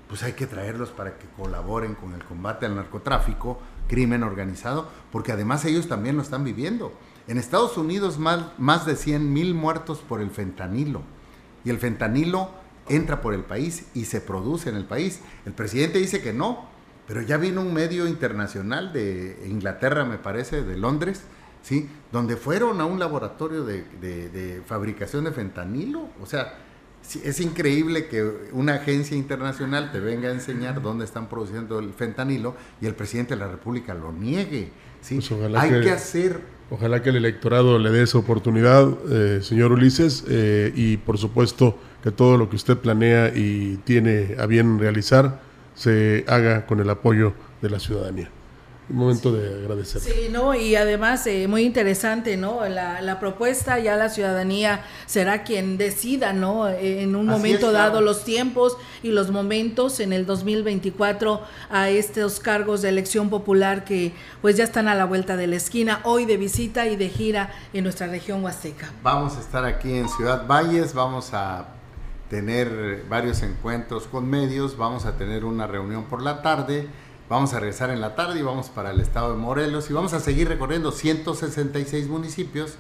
pues 0.10 0.24
hay 0.24 0.34
que 0.34 0.46
traerlos 0.46 0.90
para 0.90 1.18
que 1.18 1.28
colaboren 1.38 1.96
con 1.96 2.14
el 2.16 2.26
combate 2.26 2.66
al 2.66 2.76
narcotráfico, 2.76 3.62
crimen 3.90 4.24
organizado, 4.24 4.88
porque 5.12 5.34
además 5.34 5.66
ellos 5.66 5.90
también 5.90 6.16
lo 6.16 6.22
están 6.22 6.46
viviendo. 6.46 6.94
En 7.28 7.38
Estados 7.38 7.78
Unidos 7.78 8.18
más, 8.18 8.46
más 8.58 8.86
de 8.86 8.96
100 8.96 9.34
mil 9.34 9.54
muertos 9.54 10.00
por 10.00 10.22
el 10.22 10.32
fentanilo. 10.32 11.02
Y 11.66 11.70
el 11.70 11.80
fentanilo 11.80 12.52
entra 12.88 13.22
por 13.22 13.34
el 13.34 13.44
país 13.44 13.88
y 13.94 14.06
se 14.06 14.22
produce 14.22 14.70
en 14.70 14.76
el 14.76 14.86
país. 14.86 15.20
El 15.46 15.54
presidente 15.54 16.00
dice 16.00 16.22
que 16.22 16.32
no, 16.32 16.70
pero 17.08 17.22
ya 17.22 17.38
vino 17.38 17.62
un 17.62 17.74
medio 17.74 18.08
internacional 18.08 18.94
de 18.94 19.46
Inglaterra, 19.50 20.06
me 20.06 20.18
parece, 20.18 20.64
de 20.64 20.78
Londres, 20.78 21.24
¿sí? 21.62 21.90
donde 22.12 22.38
fueron 22.38 22.80
a 22.82 22.86
un 22.86 23.00
laboratorio 23.00 23.66
de, 23.66 23.84
de 24.00 24.62
fabricación 24.66 25.26
de 25.26 25.32
fentanilo. 25.32 26.08
O 26.22 26.26
sea, 26.26 26.54
es 27.24 27.40
increíble 27.40 28.08
que 28.08 28.24
una 28.52 28.76
agencia 28.76 29.18
internacional 29.18 29.92
te 29.92 30.00
venga 30.00 30.30
a 30.30 30.32
enseñar 30.32 30.82
dónde 30.82 31.06
están 31.06 31.28
produciendo 31.28 31.80
el 31.80 31.94
fentanilo 31.94 32.56
y 32.82 32.86
el 32.86 32.94
presidente 32.94 33.34
de 33.34 33.40
la 33.40 33.48
República 33.48 33.94
lo 33.94 34.12
niegue. 34.12 34.72
¿sí? 35.02 35.16
Pues 35.16 35.32
Hay 35.56 35.82
que, 35.82 35.92
hacer... 35.92 36.42
Ojalá 36.70 37.02
que 37.02 37.10
el 37.10 37.16
electorado 37.16 37.80
le 37.80 37.90
dé 37.90 38.04
esa 38.04 38.20
oportunidad, 38.20 38.88
eh, 39.10 39.40
señor 39.42 39.72
Ulises, 39.72 40.24
eh, 40.28 40.72
y 40.76 40.98
por 40.98 41.18
supuesto 41.18 41.80
que 42.04 42.12
todo 42.12 42.38
lo 42.38 42.50
que 42.50 42.56
usted 42.56 42.78
planea 42.78 43.30
y 43.36 43.78
tiene 43.86 44.36
a 44.38 44.46
bien 44.46 44.78
realizar 44.78 45.42
se 45.74 46.26
haga 46.28 46.68
con 46.68 46.80
el 46.80 46.90
apoyo 46.90 47.34
de 47.62 47.70
la 47.72 47.80
ciudadanía 47.80 48.30
un 48.90 48.98
momento 48.98 49.32
de 49.32 49.64
agradecer. 49.64 50.02
Sí, 50.02 50.30
¿no? 50.32 50.56
Y 50.56 50.76
además, 50.76 51.26
eh, 51.28 51.48
muy 51.48 51.64
interesante, 51.64 52.38
¿no? 52.38 52.68
La, 52.68 53.02
la, 53.02 53.20
propuesta, 53.20 53.78
ya 53.80 53.96
la 53.96 54.10
ciudadanía 54.10 54.84
será 55.06 55.44
quien 55.44 55.78
decida, 55.78 56.34
¿no? 56.34 56.68
En 56.68 57.16
un 57.16 57.28
momento 57.28 57.72
dado 57.72 58.02
los 58.02 58.24
tiempos 58.24 58.78
y 59.04 59.10
los 59.10 59.30
momentos 59.32 60.00
en 60.00 60.12
el 60.12 60.26
2024 60.26 61.42
a 61.70 61.90
estos 61.90 62.40
cargos 62.40 62.82
de 62.82 62.90
elección 62.90 63.30
popular 63.30 63.84
que 63.86 64.14
pues 64.42 64.58
ya 64.58 64.64
están 64.64 64.88
a 64.88 64.96
la 64.96 65.06
vuelta 65.06 65.38
de 65.38 65.48
la 65.48 65.58
esquina, 65.58 66.02
hoy 66.04 66.26
de 66.26 66.38
visita 66.38 66.88
y 66.88 66.96
de 66.96 67.10
gira 67.10 67.52
en 67.74 67.84
nuestra 67.84 68.08
región 68.08 68.44
huasteca. 68.44 68.92
Vamos 69.04 69.38
a 69.38 69.40
estar 69.40 69.66
aquí 69.66 69.94
en 69.94 70.10
Ciudad 70.10 70.48
Valles, 70.48 70.94
vamos 70.94 71.34
a 71.34 71.68
tener 72.30 73.06
varios 73.10 73.42
encuentros 73.44 74.08
con 74.08 74.30
medios, 74.30 74.78
vamos 74.78 75.06
a 75.06 75.18
tener 75.18 75.46
una 75.46 75.68
reunión 75.68 76.06
por 76.06 76.22
la 76.22 76.42
tarde 76.42 76.88
Vamos 77.30 77.54
a 77.54 77.60
regresar 77.60 77.92
en 77.92 78.02
la 78.02 78.16
tarde 78.16 78.40
y 78.40 78.42
vamos 78.42 78.70
para 78.70 78.90
el 78.90 79.00
estado 79.00 79.32
de 79.32 79.38
Morelos 79.38 79.92
y 79.92 79.94
vamos 79.94 80.14
a 80.14 80.20
seguir 80.20 80.48
recorriendo 80.48 80.92
166 80.92 82.08
municipios 82.08 82.74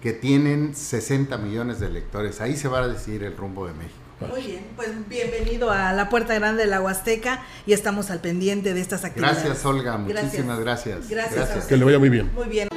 que 0.00 0.12
tienen 0.12 0.76
60 0.76 1.36
millones 1.38 1.80
de 1.80 1.86
electores. 1.86 2.40
Ahí 2.40 2.56
se 2.56 2.68
va 2.68 2.78
a 2.78 2.86
decidir 2.86 3.24
el 3.24 3.36
rumbo 3.36 3.66
de 3.66 3.74
México. 3.74 3.98
Muy 4.20 4.42
bien, 4.42 4.66
pues 4.76 4.90
bienvenido 5.08 5.72
a 5.72 5.92
la 5.92 6.08
Puerta 6.08 6.34
Grande 6.34 6.62
de 6.62 6.68
la 6.68 6.80
Huasteca 6.80 7.42
y 7.66 7.72
estamos 7.72 8.12
al 8.12 8.20
pendiente 8.20 8.72
de 8.72 8.80
estas 8.80 9.04
actividades. 9.04 9.42
Gracias, 9.42 9.66
Olga. 9.66 9.98
Muchísimas 9.98 10.60
gracias. 10.60 11.08
Gracias. 11.08 11.66
Que 11.66 11.76
le 11.76 11.84
vaya 11.84 11.98
muy 11.98 12.08
bien. 12.08 12.30
Muy 12.34 12.46
bien. 12.46 12.68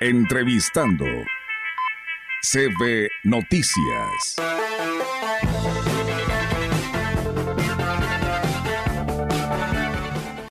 Entrevistando 0.00 1.04
CB 2.42 3.08
Noticias. 3.22 4.36